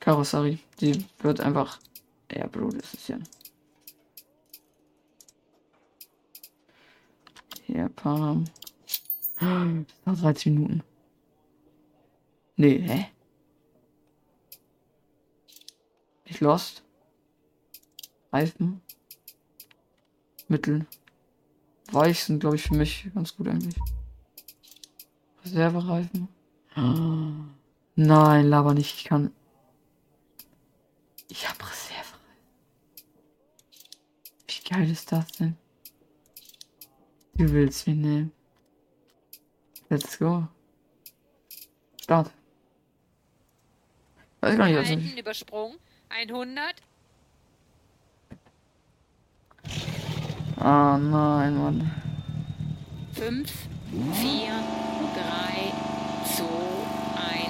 Karosserie. 0.01 0.59
Die 0.81 1.05
wird 1.19 1.39
einfach. 1.39 1.79
Ja, 2.33 2.47
Bro, 2.47 2.71
das 2.71 2.93
ist 2.93 3.07
ja. 3.07 3.17
Hier, 7.65 7.87
Palm. 7.95 8.43
Noch 9.39 10.19
13 10.19 10.53
Minuten. 10.53 10.83
Nee, 12.57 12.79
hä? 12.79 13.07
Ich 16.25 16.41
lost. 16.41 16.83
Reifen. 18.33 18.81
Mittel. 20.47 20.85
Weich 21.91 22.23
sind, 22.23 22.39
glaube 22.39 22.57
ich, 22.57 22.63
für 22.63 22.75
mich 22.75 23.09
ganz 23.15 23.35
gut 23.35 23.47
eigentlich. 23.47 23.75
Reservereifen. 25.43 26.27
Nein, 27.95 28.49
laber 28.49 28.73
nicht. 28.73 28.95
Ich 28.95 29.05
kann. 29.05 29.31
Ich 31.29 31.47
habe 31.47 31.59
Reservereifen. 31.59 32.19
Wie 34.47 34.69
geil 34.69 34.89
ist 34.91 35.11
das 35.11 35.27
denn? 35.33 35.57
Du 37.35 37.49
willst 37.51 37.87
mich 37.87 37.95
nehmen. 37.95 38.31
Let's 39.89 40.17
go. 40.19 40.47
Start. 42.01 42.31
Weiß 44.41 44.55
gar 44.55 44.67
nicht, 44.67 44.77
was 44.77 44.89
ich. 44.89 45.17
übersprungen. 45.19 45.77
100. 46.09 46.75
Ah, 50.57 50.97
nein, 50.97 51.57
Mann. 51.57 51.91
5, 53.13 53.51
4, 54.13 54.51
3, 55.15 55.73
2, 56.35 56.45
1, 57.17 57.49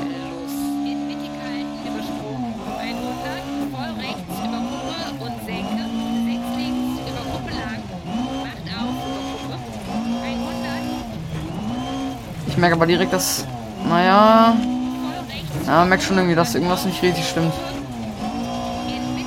los. 0.00 0.54
In 0.88 1.06
mittig 1.08 1.34
halten, 1.42 1.76
übersprungen. 1.86 2.54
100, 2.78 3.44
voll 3.72 3.92
rechts 4.00 4.36
über 4.40 4.60
Kuppe 4.70 4.96
und 5.24 5.36
senke. 5.44 5.84
6 6.24 6.56
links 6.56 6.94
über 7.10 7.22
Kuppe 7.30 7.50
lang. 7.50 7.82
Macht 8.42 8.66
auf 8.80 8.96
über 9.44 9.58
Kuppe. 9.58 9.96
100, 10.22 10.78
Ich 12.46 12.47
merke 12.58 12.76
aber 12.76 12.86
direkt, 12.86 13.12
dass. 13.12 13.46
Naja. 13.88 14.54
Ja, 15.66 15.72
man 15.72 15.88
merkt 15.88 16.02
schon 16.02 16.16
irgendwie, 16.16 16.34
dass 16.34 16.54
irgendwas 16.54 16.84
nicht 16.84 17.02
richtig 17.02 17.28
stimmt. 17.28 17.52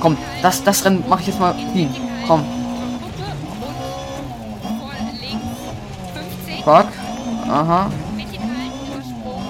Komm, 0.00 0.16
das, 0.42 0.62
das 0.64 0.84
Rennen 0.84 1.04
mache 1.08 1.20
ich 1.20 1.28
jetzt 1.28 1.40
mal 1.40 1.54
clean. 1.72 1.94
Komm. 2.26 2.40
über 2.40 2.96
Kuppe 3.46 3.64
und 3.72 4.80
voll 4.80 4.90
links. 5.20 5.46
50. 6.44 6.64
Fuck. 6.64 6.86
Aha. 7.48 7.90
Mittig 8.16 8.40
halten, 8.40 8.80
übersprungen. 8.88 9.46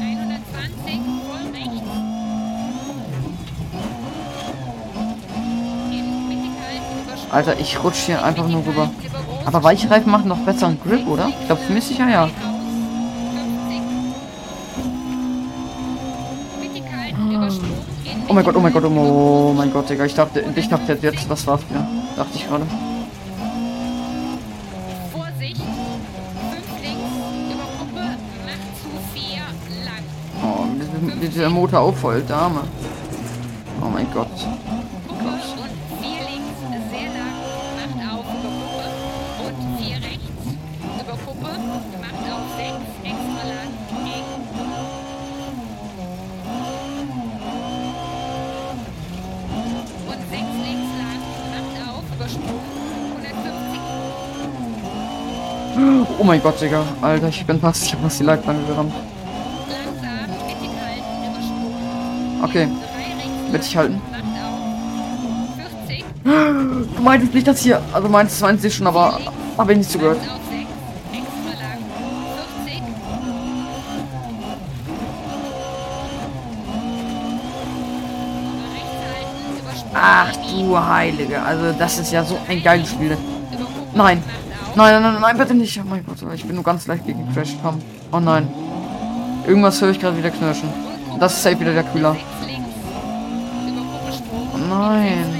120, 0.00 1.00
voll 1.26 1.46
rechts. 1.52 1.90
In 5.90 6.28
mittig 6.28 6.52
halten, 6.62 6.88
übersprungen. 7.04 7.32
Alter, 7.32 7.58
ich 7.58 7.82
rutsch 7.82 8.06
hier 8.06 8.24
einfach 8.24 8.46
nur 8.46 8.64
rüber. 8.64 8.90
Aber 9.44 9.64
weiche 9.64 9.90
Reifen 9.90 10.12
machen 10.12 10.28
doch 10.28 10.38
besseren 10.38 10.78
Grip, 10.80 11.08
oder? 11.08 11.28
Ich 11.40 11.46
glaube, 11.46 11.62
für 11.62 11.72
mich 11.72 11.84
sicher 11.84 12.08
ja. 12.08 12.28
Oh 18.30 18.32
mein 18.32 18.44
Gott, 18.44 18.54
oh 18.54 18.60
mein 18.60 18.72
Gott, 18.72 18.84
oh 18.84 19.52
mein 19.56 19.72
Gott, 19.72 19.90
Digga. 19.90 20.04
Ich 20.04 20.14
dachte, 20.14 20.44
ich 20.54 20.68
dachte 20.68 20.96
jetzt, 21.02 21.28
das 21.28 21.44
war's 21.48 21.68
wieder. 21.68 21.84
Dachte 22.14 22.30
ich 22.36 22.46
gerade. 22.46 22.64
Vorsicht. 25.12 25.56
5 25.56 25.66
links, 26.80 27.10
über 27.50 27.66
Kuppe, 27.76 28.04
macht 28.46 28.70
zu 28.78 28.88
4, 29.18 29.42
lang. 29.84 30.04
Oh, 30.44 30.64
der 31.36 31.50
Motor 31.50 31.80
auffällt, 31.80 32.30
Dame. 32.30 32.60
Oh 33.82 33.88
mein 33.88 34.06
Gott. 34.14 34.28
Kuppe 35.08 35.24
und 35.24 35.74
4 36.00 36.20
links, 36.30 36.58
sehr 36.88 37.10
lang, 37.10 37.34
macht 37.80 37.98
auf 38.14 38.26
über 38.30 38.54
Kuppe 38.60 38.86
und 39.48 39.56
4 39.82 39.96
rechts, 39.96 40.44
über 41.00 41.16
Kuppe, 41.26 41.50
macht 41.98 42.24
auf 42.30 42.46
6, 42.56 42.78
extra 43.02 43.42
lang, 43.48 43.70
eng. 44.06 44.28
Und 50.06 50.22
6 50.28 50.40
links 50.66 50.90
lang, 50.98 51.20
macht 51.54 51.74
auf, 51.88 52.04
übersprungen, 52.14 52.68
150, 53.16 53.80
Oh 56.18 56.19
mein 56.30 56.40
Gott, 56.44 56.60
Digga. 56.60 56.84
Alter, 57.02 57.26
ich 57.26 57.44
bin 57.44 57.58
fast, 57.58 57.86
ich 57.86 57.92
hab 57.92 58.02
fast 58.02 58.20
die 58.20 58.22
Leitplanke 58.22 58.64
gerammt. 58.64 58.94
Okay. 62.40 62.68
3 62.68 62.68
rechts 62.68 63.50
Mittig 63.50 63.76
halten. 63.76 64.00
macht 64.00 64.22
auf, 64.44 64.60
40, 65.82 66.04
Du 66.96 67.02
meintest 67.02 67.34
nicht, 67.34 67.48
dass 67.48 67.58
hier. 67.58 67.82
Also 67.92 68.08
meinst 68.08 68.40
du 68.40 68.44
meinst 68.44 68.62
du 68.62 68.70
schon, 68.70 68.86
aber 68.86 69.18
habe 69.58 69.72
ich 69.72 69.78
nicht 69.78 69.90
zugehört. 69.90 70.18
macht 70.20 70.30
auf 70.30 70.40
6, 70.48 70.60
extra 71.18 71.52
lang, 71.64 71.80
40, 72.64 72.80
rechts 78.76 79.02
halten, 79.10 79.58
übersprungen. 79.58 80.00
Ach 80.00 80.32
du 80.48 80.78
Heilige. 80.78 81.42
Also 81.42 81.72
das 81.76 81.98
ist 81.98 82.12
ja 82.12 82.22
so 82.22 82.38
ein 82.48 82.62
geiles 82.62 82.88
Spiel. 82.88 83.18
Nein. 83.94 84.22
Nein, 84.76 85.02
nein, 85.02 85.20
nein, 85.20 85.36
bitte 85.36 85.54
nicht. 85.54 85.78
Oh 85.80 85.88
mein 85.88 86.04
Gott, 86.06 86.16
ich 86.34 86.44
bin 86.44 86.54
nur 86.54 86.64
ganz 86.64 86.86
leicht 86.86 87.04
gegen 87.06 87.32
Crash 87.34 87.56
gekommen. 87.56 87.82
Oh 88.12 88.20
nein. 88.20 88.48
Irgendwas 89.46 89.80
höre 89.80 89.90
ich 89.90 90.00
gerade 90.00 90.16
wieder 90.16 90.30
knirschen. 90.30 90.68
Das 91.18 91.34
ist 91.34 91.42
safe 91.42 91.58
wieder 91.58 91.74
der 91.74 91.84
Kühler. 91.84 92.16
Oh 94.54 94.58
nein. 94.68 95.39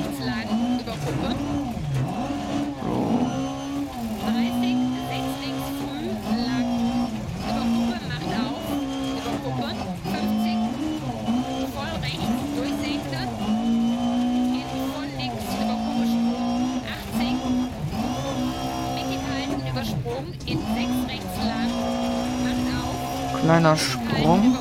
Halten 23.64 23.78
Sprung. 23.78 24.56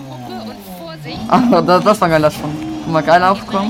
Ah, 1.27 1.61
das, 1.61 1.83
das 1.83 2.01
war 2.01 2.07
ein 2.07 2.11
geiler 2.11 2.31
Sprung. 2.31 2.51
Guck 2.83 2.93
mal, 2.93 3.03
geil 3.03 3.21
Kuppe. 3.45 3.61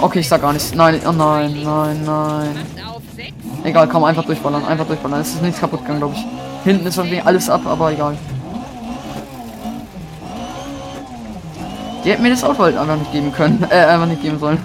Okay, 0.00 0.20
ich 0.20 0.28
sag 0.28 0.40
gar 0.40 0.52
nichts. 0.52 0.74
Nein, 0.74 1.00
oh 1.06 1.12
nein, 1.12 1.62
nein, 1.62 2.00
nein. 2.04 2.54
Macht 2.54 2.96
auf 2.96 3.02
6. 3.16 3.32
Egal, 3.64 3.88
komm, 3.88 4.04
einfach 4.04 4.24
durchballern, 4.24 4.64
einfach 4.64 4.86
durchballern. 4.86 5.20
Es 5.20 5.34
ist 5.34 5.42
nichts 5.42 5.60
kaputt 5.60 5.80
gegangen, 5.80 5.98
glaube 5.98 6.14
ich. 6.16 6.24
Hinten 6.64 6.86
ist 6.86 6.96
irgendwie 6.96 7.20
alles 7.20 7.50
ab, 7.50 7.60
aber 7.66 7.92
egal. 7.92 8.16
Die 12.02 12.10
hätten 12.10 12.22
mir 12.22 12.30
das 12.30 12.42
Auto 12.42 12.62
halt 12.62 12.78
einfach 12.78 12.96
nicht 12.96 13.12
geben 13.12 13.32
können. 13.32 13.66
Äh, 13.68 13.84
einfach 13.84 14.06
nicht 14.06 14.22
geben 14.22 14.38
sollen. 14.38 14.58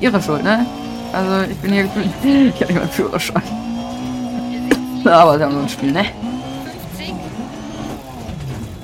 Ihre 0.00 0.20
Schuld, 0.20 0.44
ne? 0.44 0.66
Also, 1.12 1.50
ich 1.50 1.56
bin 1.58 1.72
hier 1.72 1.84
gefühlt. 1.84 2.10
Ich 2.54 2.60
hab 2.60 2.68
nicht 2.68 2.78
meinen 2.78 2.90
Führerschein. 2.90 3.42
Aber 5.06 5.38
sie 5.38 5.44
haben 5.44 5.54
nur 5.54 5.62
ein 5.62 5.68
Spiel, 5.68 5.92
ne? 5.92 6.04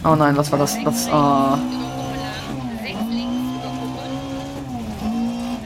50. 0.03 0.05
Oh 0.05 0.15
nein, 0.17 0.37
was 0.37 0.51
war 0.53 0.59
das? 0.59 0.75
Das, 0.83 0.85
rechts 0.85 1.09
über 1.09 1.13
Kuppe 1.13 2.17
lang. 2.17 2.79
6 2.83 2.95
links 3.11 3.41
über 3.57 3.71
Kuppe. 3.81 4.03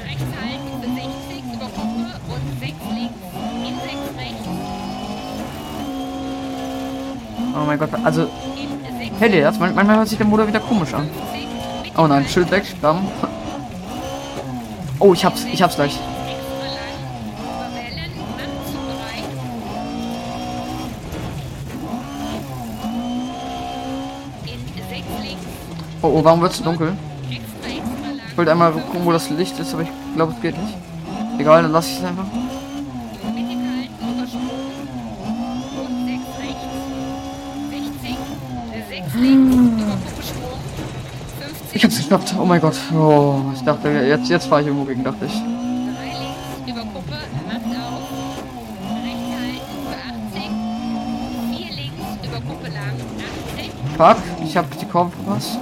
Rechts 0.05 0.31
halten 0.41 0.71
für 0.81 0.89
60 0.89 1.55
über 1.55 1.67
Kuppe 1.67 2.05
und 2.33 2.45
6 2.61 2.73
links 2.95 3.23
in 3.67 3.75
6 3.81 3.93
rechts. 4.19 4.49
Oh 7.57 7.65
mein 7.67 7.79
Gott, 7.79 7.91
also, 8.03 8.23
In 8.23 8.29
6 8.99 9.21
hört 9.21 9.33
ihr 9.35 9.43
das? 9.45 9.59
Man- 9.59 9.75
Manchmal 9.75 9.97
hört 9.99 10.09
sich 10.09 10.19
der 10.19 10.27
Motor 10.27 10.47
wieder 10.49 10.61
komisch 10.61 10.93
an. 10.95 11.09
50. 11.33 11.93
Oh 11.97 12.07
nein, 12.09 12.27
Schild 12.29 12.51
weg, 12.51 12.65
Stamm. 12.67 13.07
Oh, 14.99 15.13
ich 15.13 15.25
hab's, 15.25 15.45
ich 15.45 15.63
hab's 15.63 15.77
gleich. 15.77 15.99
Oh, 26.05 26.19
oh, 26.19 26.23
warum 26.23 26.41
dunkel? 26.41 26.93
Extra, 27.31 27.67
extra 27.67 28.11
lang. 28.11 28.21
Ich 28.29 28.37
wollte 28.37 28.51
einmal 28.51 28.73
gucken, 28.73 29.07
wo 29.07 29.13
das 29.13 29.31
Licht 29.31 29.59
ist, 29.59 29.73
aber 29.73 29.85
ich 29.85 29.89
glaube, 30.15 30.35
es 30.37 30.43
geht 30.43 30.55
nicht. 30.55 30.77
Egal, 31.39 31.63
dann 31.63 31.73
lasse 31.73 31.93
ich 31.93 31.97
es 31.99 32.05
einfach. 32.05 32.27
Mittig 33.35 33.57
halten, 33.57 33.95
übersprungen. 34.13 34.51
Und 35.81 36.05
6 36.05 36.21
rechts. 36.43 36.69
60. 38.05 38.19
6 39.13 39.15
links. 39.15 39.55
Über 39.55 39.93
Kuppe 39.93 40.23
Sprung. 40.23 40.61
50. 41.41 41.75
Ich 41.75 41.85
hab's 41.85 41.97
geschafft. 41.97 42.35
Oh 42.39 42.45
mein 42.45 42.61
Gott. 42.61 42.77
Oh, 42.95 43.41
ich 43.55 43.63
dachte, 43.63 43.89
jetzt, 43.89 44.29
jetzt 44.29 44.47
fahre 44.47 44.61
ich 44.61 44.67
irgendwo 44.67 44.85
gegen, 44.85 45.05
dachte 45.05 45.25
ich. 45.25 45.33
3 45.33 45.41
links 45.41 46.69
über 46.69 46.83
Kuppe, 46.83 47.17
macht 47.49 47.65
auf. 47.81 48.13
Rechts 49.03 49.31
halten 49.41 49.81
für 49.89 49.97
80. 50.37 50.53
4 51.57 51.77
links 51.77 52.05
über 52.23 52.41
Kuppe 52.47 52.69
lang, 52.69 52.93
80. 53.57 53.73
Fuck, 53.97 54.19
ich 54.45 54.55
hab 54.55 54.79
die 54.79 54.85
Kurve 54.85 55.11
verpasst. 55.25 55.59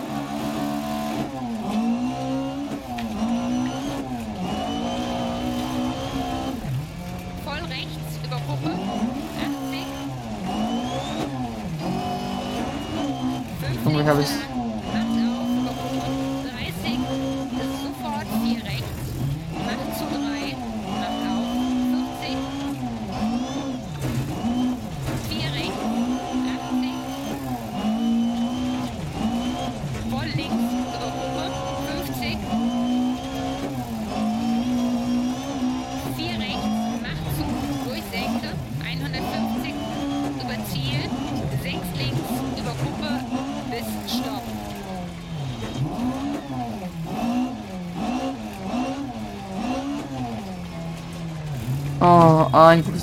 Voll 7.45 7.59
rechts 8.33 8.45
über 8.45 8.55
Kuppe, 8.55 8.71
80. 13.71 13.85
Junge, 13.85 14.05
hab 14.07 14.21
ich's. 14.21 14.52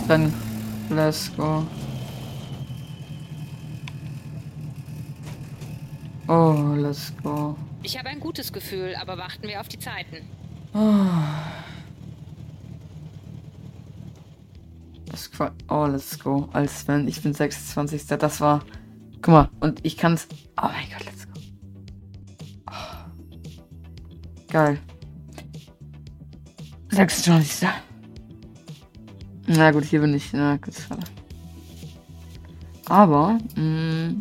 Rennen. 0.10 0.34
Let's 0.90 1.32
go. 1.38 1.64
Oh, 6.28 6.74
let's 6.76 7.14
go. 7.24 7.56
Ich 7.84 7.98
habe 7.98 8.10
ein 8.10 8.20
gutes 8.20 8.52
Gefühl, 8.52 8.96
aber 9.00 9.18
warten 9.20 9.48
wir 9.48 9.60
auf 9.62 9.68
die 9.68 9.78
Zeiten. 9.78 10.18
Das 15.06 15.32
Qua- 15.32 15.54
oh, 15.70 15.86
let's 15.86 16.18
go. 16.20 16.50
Als 16.54 16.88
wenn 16.88 17.08
ich 17.08 17.22
bin 17.22 17.34
26. 17.34 18.08
Das 18.08 18.42
war. 18.42 18.64
Guck 19.22 19.28
mal, 19.28 19.50
und 19.60 19.86
ich 19.86 19.96
kann's. 19.96 20.28
Oh 20.60 20.66
mein 20.68 20.90
Gott, 20.90 21.06
let's 21.06 21.28
go. 21.28 21.40
Oh. 22.72 22.74
Geil. 24.52 24.80
26. 26.90 27.68
Na 29.52 29.72
gut, 29.72 29.84
hier 29.84 30.02
bin 30.02 30.14
ich. 30.14 30.32
Na 30.32 30.58
gut, 30.58 30.76
schade. 30.76 31.02
Aber, 32.86 33.40
mh, 33.56 34.14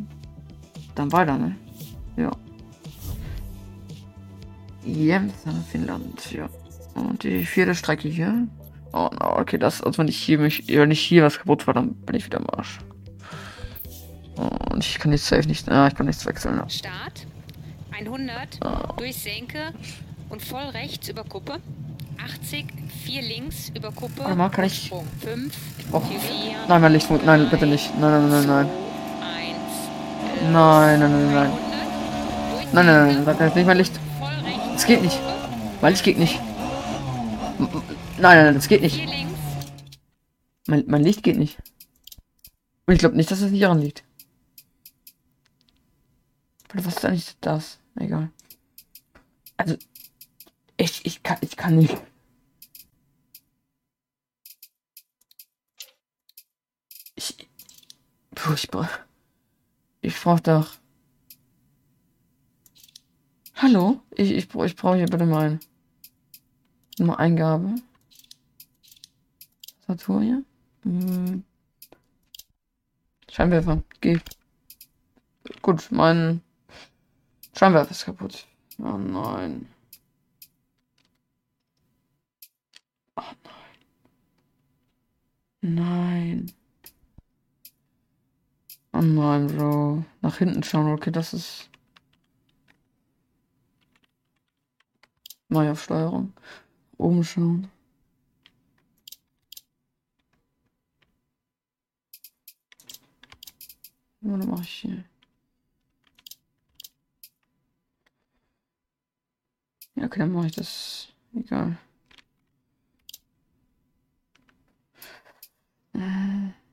dann 0.94 1.12
weiter, 1.12 1.36
ne? 1.36 1.54
Ja. 2.16 2.30
Jämsam, 4.84 5.62
Finnland, 5.70 6.32
ja. 6.32 6.48
Und 6.94 7.22
die 7.24 7.44
vierte 7.44 7.74
Strecke 7.74 8.08
hier. 8.08 8.48
Oh, 8.94 9.10
no, 9.20 9.36
okay, 9.36 9.58
das, 9.58 9.82
also 9.82 9.98
wenn 9.98 10.08
ich 10.08 10.16
hier 10.16 10.38
mich, 10.38 10.66
wenn 10.66 10.90
ich 10.90 11.00
hier 11.00 11.24
was 11.24 11.38
kaputt 11.38 11.66
war, 11.66 11.74
dann 11.74 11.94
bin 11.94 12.16
ich 12.16 12.24
wieder 12.24 12.38
am 12.38 12.46
Arsch. 12.48 12.78
Und 14.36 14.82
ich 14.82 14.98
kann 14.98 15.12
jetzt 15.12 15.26
safe 15.26 15.46
nicht, 15.46 15.68
ah, 15.68 15.88
ich 15.88 15.94
kann 15.94 16.06
nichts 16.06 16.24
wechseln. 16.24 16.56
Ja. 16.56 16.68
Start, 16.70 17.26
100, 17.90 18.60
durch 18.96 19.16
Senke 19.16 19.74
und 20.30 20.40
voll 20.40 20.64
rechts 20.70 21.10
über 21.10 21.24
Kuppe. 21.24 21.60
80, 22.22 22.66
4 23.04 23.22
links 23.22 23.70
über 23.74 23.90
Kuppe. 23.92 24.18
Warte 24.22 24.34
mal, 24.34 24.48
kann 24.50 24.64
ich- 24.64 24.86
Sprung 24.86 25.06
5, 25.20 25.54
Oh. 25.92 26.00
4, 26.00 26.18
Nein, 26.68 26.80
mein 26.82 26.92
Licht, 26.92 27.06
fun- 27.06 27.20
nein, 27.24 27.48
bitte 27.50 27.66
nicht. 27.66 27.96
Nein, 27.98 28.28
nein, 28.28 28.30
nein, 28.30 28.46
nein, 28.46 28.66
1, 29.22 30.52
nein. 30.52 30.52
Nein, 30.52 31.00
nein, 31.00 31.10
nein, 31.12 31.34
nein. 31.34 31.50
300, 31.50 32.52
durch 32.52 32.72
Nein, 32.72 32.86
nein, 32.86 33.24
nein, 33.24 33.36
nein, 33.38 33.52
nicht 33.54 33.66
mein 33.66 33.76
Licht. 33.78 34.00
Es 34.76 34.84
geht 34.86 35.02
nicht. 35.02 35.18
Mein 35.80 35.92
Licht 35.92 36.04
geht 36.04 36.18
nicht. 36.18 36.38
Nein, 37.58 37.68
nein, 38.20 38.44
nein, 38.44 38.54
das 38.54 38.68
geht 38.68 38.82
nicht. 38.82 38.96
4 38.96 39.06
links, 39.06 39.38
Mein, 40.66 40.84
mein 40.86 41.02
Licht 41.02 41.22
geht 41.22 41.38
nicht. 41.38 41.56
Und 42.86 42.94
ich 42.94 43.00
glaube 43.00 43.16
nicht, 43.16 43.30
dass 43.30 43.40
es 43.40 43.50
nicht 43.50 43.62
daran 43.62 43.80
liegt. 43.80 44.02
Was 46.74 46.86
ist 46.86 47.04
eigentlich 47.04 47.34
das? 47.40 47.78
Egal. 47.98 48.30
Also, 49.56 49.76
ich, 50.76 51.04
ich 51.06 51.22
kann, 51.22 51.38
ich 51.40 51.56
kann 51.56 51.76
nicht. 51.76 51.96
Puh, 58.38 58.54
ich 60.00 60.20
brauch 60.20 60.40
doch. 60.40 60.78
Hallo? 63.56 64.00
Ich, 64.12 64.30
ich, 64.30 64.54
ich 64.54 64.76
brauche 64.76 64.96
hier 64.96 65.06
bitte 65.06 65.26
mal 65.26 65.58
mal 66.98 67.16
Eingabe. 67.16 67.74
Tastatur 69.86 70.22
hier. 70.22 70.44
Hm. 70.82 71.44
Scheinwerfer. 73.30 73.82
Geht. 74.00 74.22
Gut, 75.62 75.88
mein 75.90 76.42
Scheinwerfer 77.56 77.90
ist 77.90 78.04
kaputt. 78.04 78.46
Oh 78.78 78.98
nein. 78.98 79.68
Oh 83.16 83.22
nein. 85.62 85.74
Nein. 85.74 86.57
Oh 88.92 89.00
nein, 89.00 89.46
Bro. 89.48 90.04
Nach 90.22 90.38
hinten 90.38 90.62
schauen, 90.62 90.92
okay, 90.92 91.10
das 91.10 91.32
ist. 91.34 91.68
Neue 95.48 95.72
auf 95.72 95.82
Steuerung. 95.82 96.32
Oben 96.98 97.24
schauen. 97.24 97.70
Oder 104.22 104.46
mache 104.46 104.62
ich 104.62 104.68
hier? 104.70 105.04
Ja, 109.94 110.04
okay, 110.06 110.20
dann 110.20 110.32
mache 110.32 110.46
ich 110.46 110.52
das. 110.54 111.08
Egal. 111.34 111.76
Äh. 115.94 116.67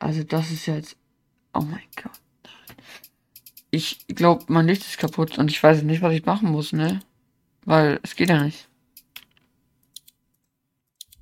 Also 0.00 0.24
das 0.24 0.50
ist 0.50 0.66
jetzt. 0.66 0.96
Oh 1.54 1.60
mein 1.60 1.78
Gott. 1.94 2.10
Ich 3.70 4.04
glaube, 4.08 4.44
mein 4.48 4.66
Licht 4.66 4.82
ist 4.82 4.98
kaputt 4.98 5.38
und 5.38 5.48
ich 5.48 5.62
weiß 5.62 5.82
nicht, 5.82 6.02
was 6.02 6.12
ich 6.12 6.24
machen 6.26 6.50
muss, 6.50 6.72
ne? 6.72 6.98
Weil 7.64 8.00
es 8.02 8.16
geht 8.16 8.30
ja 8.30 8.42
nicht. 8.42 8.68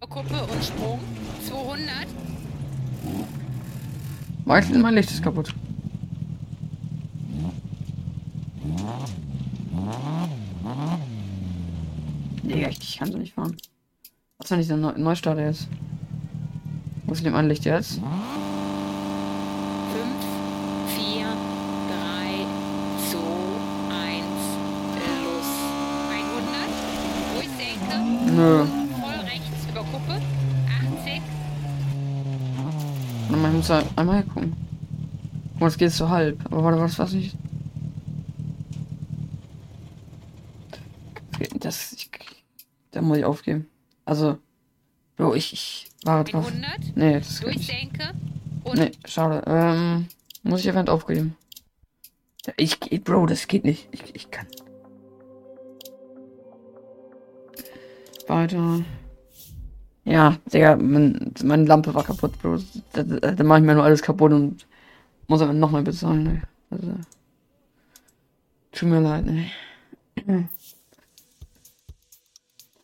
Kuppe 0.01 0.43
und 0.43 0.65
Sprung. 0.65 1.01
200. 1.47 2.07
Mein, 4.47 4.81
mein 4.81 4.95
Licht 4.95 5.11
ist 5.11 5.23
kaputt. 5.23 5.55
Digga, 12.43 12.69
ich, 12.69 12.99
kann 12.99 13.13
so 13.13 13.19
nicht 13.19 13.35
fahren. 13.35 13.57
Was, 14.39 14.51
wenn 14.51 14.61
ich 14.61 14.69
der 14.69 14.79
Neu 14.79 14.93
Neustart 14.97 15.39
ist? 15.39 15.69
Wo 17.05 17.13
ist 17.13 17.25
denn 17.25 17.33
mein 17.33 17.49
Licht 17.49 17.65
jetzt? 17.67 17.95
5, 17.95 18.03
4, 20.97 21.27
3, 21.27 22.47
2, 23.11 23.19
1, 23.95 24.25
los. 25.25 25.51
100. 26.11 26.69
Durchsenke. 27.35 27.97
Nö. 28.39 28.65
Voll 28.65 29.21
rechts 29.27 29.67
über 29.69 29.81
Kuppe. 29.83 30.13
80. 30.13 31.21
Warte 33.27 33.37
mal, 33.43 33.49
ich 33.51 33.57
muss 33.57 33.67
da 33.67 33.83
einmal 33.97 34.17
hergucken. 34.19 34.55
Guck 35.55 35.61
mal, 35.61 35.67
es 35.67 35.77
geht 35.77 35.91
so 35.91 36.09
halb. 36.09 36.39
Aber 36.47 36.63
warte, 36.63 36.79
was, 36.81 36.97
was 37.01 37.13
nicht? 37.15 37.35
Das, 41.59 41.93
ich, 41.95 42.11
da 42.93 43.03
muss 43.03 43.19
ich 43.19 43.25
aufgeben. 43.25 43.67
Also, 44.05 44.39
Bro, 45.17 45.35
ich, 45.35 45.53
ich 45.53 45.91
war 46.05 46.23
drauf. 46.23 46.47
100. 46.47 46.97
Nee, 46.97 47.15
das. 47.19 47.41
Durchsenke. 47.41 48.13
Und 48.63 48.79
Nee, 48.79 48.93
schade. 49.05 49.43
Ähm, 49.49 50.07
muss 50.45 50.61
ich 50.61 50.69
Event 50.69 50.89
aufgeben. 50.91 51.37
Ich, 52.57 52.79
ich- 52.93 53.03
Bro, 53.03 53.27
das 53.27 53.49
geht 53.49 53.65
nicht. 53.65 53.89
Ich, 53.91 54.15
ich 54.15 54.31
kann. 54.31 54.47
Weiter. 58.29 58.85
Ja, 60.05 60.37
Digga, 60.53 60.77
mein, 60.77 61.35
meine 61.45 61.65
Lampe 61.65 61.95
war 61.95 62.05
kaputt, 62.05 62.41
Bro. 62.41 62.59
Da, 62.93 63.03
da, 63.03 63.33
da 63.33 63.45
mache 63.45 63.59
ich 63.59 63.65
mir 63.65 63.75
nur 63.75 63.85
alles 63.85 64.03
kaputt 64.03 64.33
und 64.33 64.67
muss 65.27 65.43
aber 65.43 65.53
nochmal 65.53 65.83
bezahlen, 65.83 66.27
ey. 66.27 66.43
Also, 66.71 66.95
tut 68.73 68.89
mir 68.89 69.01
leid, 69.01 69.27
ey. 69.27 70.49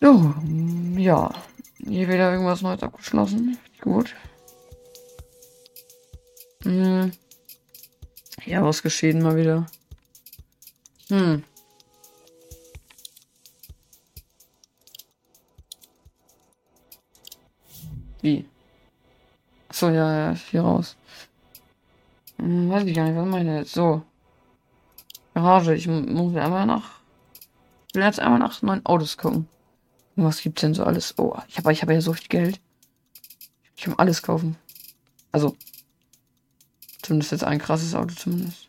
So, 0.01 0.35
ja. 0.97 1.33
Hier 1.79 2.09
wieder 2.09 2.33
irgendwas 2.33 2.63
Neues 2.63 2.83
abgeschlossen. 2.83 3.59
Gut. 3.81 4.15
Hm. 6.63 7.13
Ja, 8.45 8.63
was 8.63 8.83
geschehen 8.83 9.23
mal 9.23 9.37
wieder? 9.37 9.67
Hm. 11.09 11.43
Wie? 18.25 18.47
Achso, 19.69 19.91
ja, 19.91 20.31
ja, 20.33 20.35
hier 20.51 20.63
raus. 20.63 20.97
Hm, 22.39 22.71
weiß 22.71 22.85
ich 22.87 22.95
gar 22.95 23.05
nicht, 23.05 23.17
was 23.17 23.27
meine 23.29 23.59
jetzt? 23.59 23.73
So. 23.75 24.03
Garage, 25.35 25.75
ich 25.75 25.87
mu- 25.87 26.01
muss 26.01 26.37
einmal 26.37 26.67
nach. 26.67 27.01
Ich 27.89 27.95
will 27.95 28.03
jetzt 28.03 28.21
einmal 28.21 28.39
nach 28.39 28.63
neuen 28.63 28.85
Autos 28.87 29.17
gucken. 29.17 29.47
Was 30.17 30.41
gibt's 30.43 30.61
denn 30.63 30.75
so 30.75 30.85
alles? 30.85 31.15
Oh, 31.19 31.37
ich 31.49 31.59
habe 31.59 31.73
ich 31.73 31.83
hab 31.83 31.91
ja 31.91 32.01
so 32.01 32.13
viel 32.13 32.29
Geld. 32.29 32.61
Ich 33.77 33.85
kann 33.85 33.95
alles 33.99 34.23
kaufen. 34.23 34.57
Also, 35.33 35.57
Zumindest 37.03 37.33
jetzt 37.33 37.45
ein 37.45 37.59
krasses 37.59 37.95
Auto 37.95 38.15
zumindest. 38.15 38.69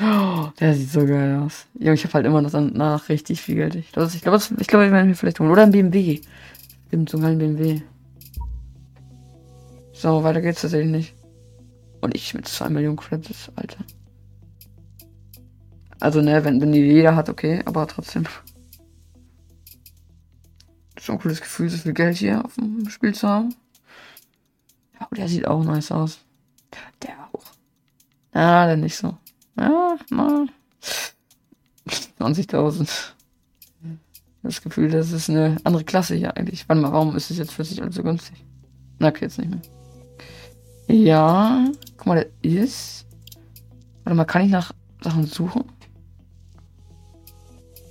Oh, 0.00 0.48
der 0.60 0.74
sieht 0.74 0.90
so 0.90 1.04
geil 1.04 1.36
aus. 1.44 1.66
Ja, 1.74 1.92
ich 1.92 2.04
habe 2.04 2.14
halt 2.14 2.26
immer 2.26 2.40
noch 2.40 2.52
danach 2.52 3.08
richtig 3.08 3.42
viel 3.42 3.56
Geld. 3.56 3.74
Ich 3.74 3.90
glaube, 3.90 4.10
ich, 4.14 4.22
glaub, 4.22 4.36
ich, 4.36 4.66
glaub, 4.68 4.82
ich 4.82 4.92
werde 4.92 5.08
mir 5.08 5.16
vielleicht 5.16 5.40
holen. 5.40 5.50
Oder 5.50 5.64
ein 5.64 5.72
BMW. 5.72 6.20
Stimmt, 6.88 7.10
so 7.10 7.18
ein 7.18 7.36
BMW. 7.36 7.82
So, 9.92 10.24
weiter 10.24 10.40
geht's 10.40 10.62
tatsächlich 10.62 10.90
nicht. 10.90 11.14
Und 12.00 12.14
ich 12.14 12.32
mit 12.32 12.48
2 12.48 12.70
Millionen 12.70 12.96
Credits, 12.96 13.52
Alter. 13.56 13.84
Also, 16.00 16.22
ne, 16.22 16.42
wenn, 16.44 16.62
wenn 16.62 16.72
die 16.72 16.80
jeder 16.80 17.14
hat, 17.14 17.28
okay, 17.28 17.62
aber 17.66 17.86
trotzdem. 17.86 18.24
Schon 20.98 21.16
ein 21.16 21.20
cooles 21.20 21.42
Gefühl, 21.42 21.68
so 21.68 21.76
viel 21.76 21.92
Geld 21.92 22.16
hier 22.16 22.42
auf 22.42 22.54
dem 22.54 22.88
Spiel 22.88 23.14
zu 23.14 23.28
haben. 23.28 23.54
Ja, 24.98 25.08
der 25.14 25.28
sieht 25.28 25.46
auch 25.46 25.62
nice 25.62 25.92
aus. 25.92 26.20
Der 27.02 27.28
auch. 27.32 27.44
Ah, 28.32 28.66
der 28.66 28.78
nicht 28.78 28.96
so. 28.96 29.18
Ja, 29.58 29.98
na. 30.08 30.46
20.000. 32.18 33.17
Das 34.48 34.62
Gefühl, 34.62 34.88
das 34.90 35.12
ist 35.12 35.28
eine 35.28 35.58
andere 35.64 35.84
Klasse 35.84 36.14
hier 36.14 36.34
eigentlich. 36.34 36.66
Warte 36.70 36.80
mal, 36.80 36.90
warum 36.90 37.14
ist 37.14 37.30
es 37.30 37.36
jetzt 37.36 37.54
plötzlich 37.54 37.82
alles 37.82 37.96
so 37.96 38.02
günstig? 38.02 38.42
Na, 38.98 39.08
okay, 39.08 39.26
jetzt 39.26 39.38
nicht 39.38 39.50
mehr. 39.50 39.60
Ja, 40.88 41.66
guck 41.98 42.06
mal, 42.06 42.14
der 42.42 42.50
ist. 42.62 43.04
Warte 44.04 44.16
mal, 44.16 44.24
kann 44.24 44.46
ich 44.46 44.50
nach 44.50 44.72
Sachen 45.02 45.26
suchen? 45.26 45.64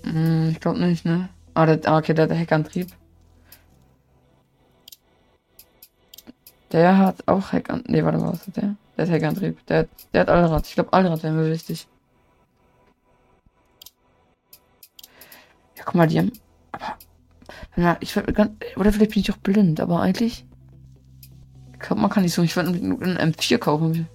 Hm, 0.01 0.49
ich 0.49 0.59
glaube 0.59 0.79
nicht, 0.79 1.05
ne? 1.05 1.29
Ah, 1.53 1.67
der, 1.67 1.79
ah, 1.87 1.99
okay, 1.99 2.15
der 2.15 2.27
hat 2.27 2.35
Heckantrieb. 2.35 2.87
Der 6.71 6.97
hat 6.97 7.27
auch 7.27 7.51
Heckantrieb. 7.51 7.91
Nee, 7.91 8.03
warte 8.03 8.17
mal, 8.17 8.33
was 8.33 8.47
hat 8.47 8.57
der? 8.57 8.75
Der 8.97 9.05
hat 9.05 9.11
Heckantrieb. 9.13 9.63
Der, 9.67 9.79
hat- 9.81 9.89
der 10.11 10.21
hat 10.21 10.29
Allrad. 10.29 10.65
Ich 10.65 10.73
glaube, 10.73 10.91
Allrad 10.91 11.21
wäre 11.21 11.33
mir 11.35 11.51
wichtig. 11.51 11.87
Ja, 15.75 15.83
guck 15.85 15.93
mal, 15.93 16.07
die 16.07 16.17
haben. 16.17 16.31
Aber. 16.71 16.97
Na, 17.75 17.97
ich. 18.01 18.15
Oder 18.17 18.91
vielleicht 18.93 19.11
bin 19.11 19.21
ich 19.21 19.31
auch 19.31 19.37
blind, 19.37 19.79
aber 19.79 20.01
eigentlich. 20.01 20.45
Ich 21.81 21.89
man 21.91 22.09
kann 22.09 22.23
nicht 22.23 22.33
so. 22.33 22.41
Ich 22.43 22.55
würde 22.55 22.69
einen 22.69 23.01
einen 23.01 23.33
M4 23.33 23.57
kaufen. 23.59 24.07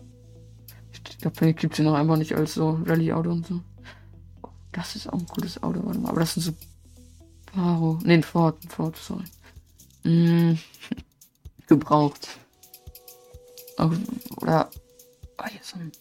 Ich 0.92 1.18
glaube, 1.18 1.36
vielleicht 1.36 1.58
gibt 1.60 1.76
sie 1.76 1.82
noch 1.82 1.94
einfach 1.94 2.16
nicht 2.16 2.34
als 2.34 2.54
so 2.54 2.80
Rallye-Auto 2.84 3.30
und 3.30 3.46
so. 3.46 3.60
Das 4.72 4.96
ist 4.96 5.08
auch 5.08 5.18
ein 5.18 5.26
cooles 5.26 5.62
Auto, 5.62 5.84
warte 5.84 5.98
mal. 5.98 6.10
Aber 6.10 6.20
das 6.20 6.34
sind 6.34 6.42
so. 6.42 6.52
Paro. 7.46 7.98
Nee, 8.02 8.14
ein 8.14 8.22
Ford, 8.22 8.56
ein 8.64 8.68
Ford, 8.68 8.96
sorry. 8.96 9.24
Mm, 10.04 10.58
gebraucht. 11.68 12.28
Auch- 13.76 13.92
Oder. 14.38 14.68
Ah, 15.36 15.48
hier 15.48 15.60
ist 15.60 15.74
ein. 15.74 15.92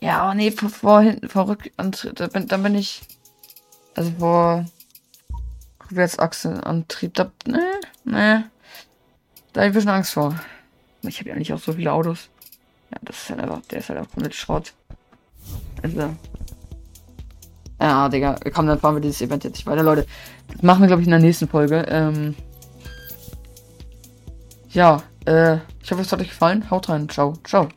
Ja, 0.00 0.22
aber 0.22 0.34
nee, 0.34 0.50
vor, 0.50 0.68
vor 0.68 1.00
hinten, 1.00 1.28
vor 1.28 1.48
Rückantrieb, 1.48 2.14
da 2.16 2.26
bin, 2.28 2.46
da 2.46 2.56
bin 2.56 2.74
ich. 2.74 3.02
Also 3.94 4.10
vor 4.18 4.64
Rückwärtsachsenantrieb, 5.90 7.14
da. 7.14 7.30
Ne, 7.46 7.80
ne. 8.04 8.50
Da 9.52 9.60
hab 9.60 9.66
ich 9.66 9.70
ein 9.70 9.72
bisschen 9.72 9.90
Angst 9.90 10.12
vor. 10.12 10.34
Ich 11.02 11.20
habe 11.20 11.30
ja 11.30 11.36
nicht 11.36 11.52
auch 11.52 11.58
so 11.58 11.72
viele 11.72 11.92
Autos. 11.92 12.28
Ja, 12.90 12.98
das 13.02 13.16
ist 13.16 13.30
halt 13.30 13.40
einfach, 13.40 13.60
der 13.70 13.78
ist 13.78 13.88
halt 13.88 13.98
einfach 13.98 14.12
komplett 14.12 14.34
Schrott. 14.34 14.72
Also. 15.82 16.14
Ja, 17.80 18.08
Digga, 18.08 18.36
komm, 18.52 18.66
dann 18.66 18.80
fahren 18.80 18.96
wir 18.96 19.00
dieses 19.00 19.22
Event 19.22 19.44
jetzt 19.44 19.54
nicht 19.54 19.66
weiter, 19.66 19.82
Leute. 19.82 20.06
Das 20.48 20.62
machen 20.62 20.80
wir, 20.80 20.88
glaube 20.88 21.02
ich, 21.02 21.06
in 21.06 21.12
der 21.12 21.20
nächsten 21.20 21.48
Folge. 21.48 21.86
Ähm. 21.88 22.34
Ja, 24.70 25.02
äh, 25.26 25.58
ich 25.82 25.90
hoffe, 25.90 26.02
es 26.02 26.12
hat 26.12 26.20
euch 26.20 26.28
gefallen. 26.28 26.70
Haut 26.70 26.88
rein. 26.88 27.08
Ciao. 27.08 27.34
Ciao. 27.44 27.68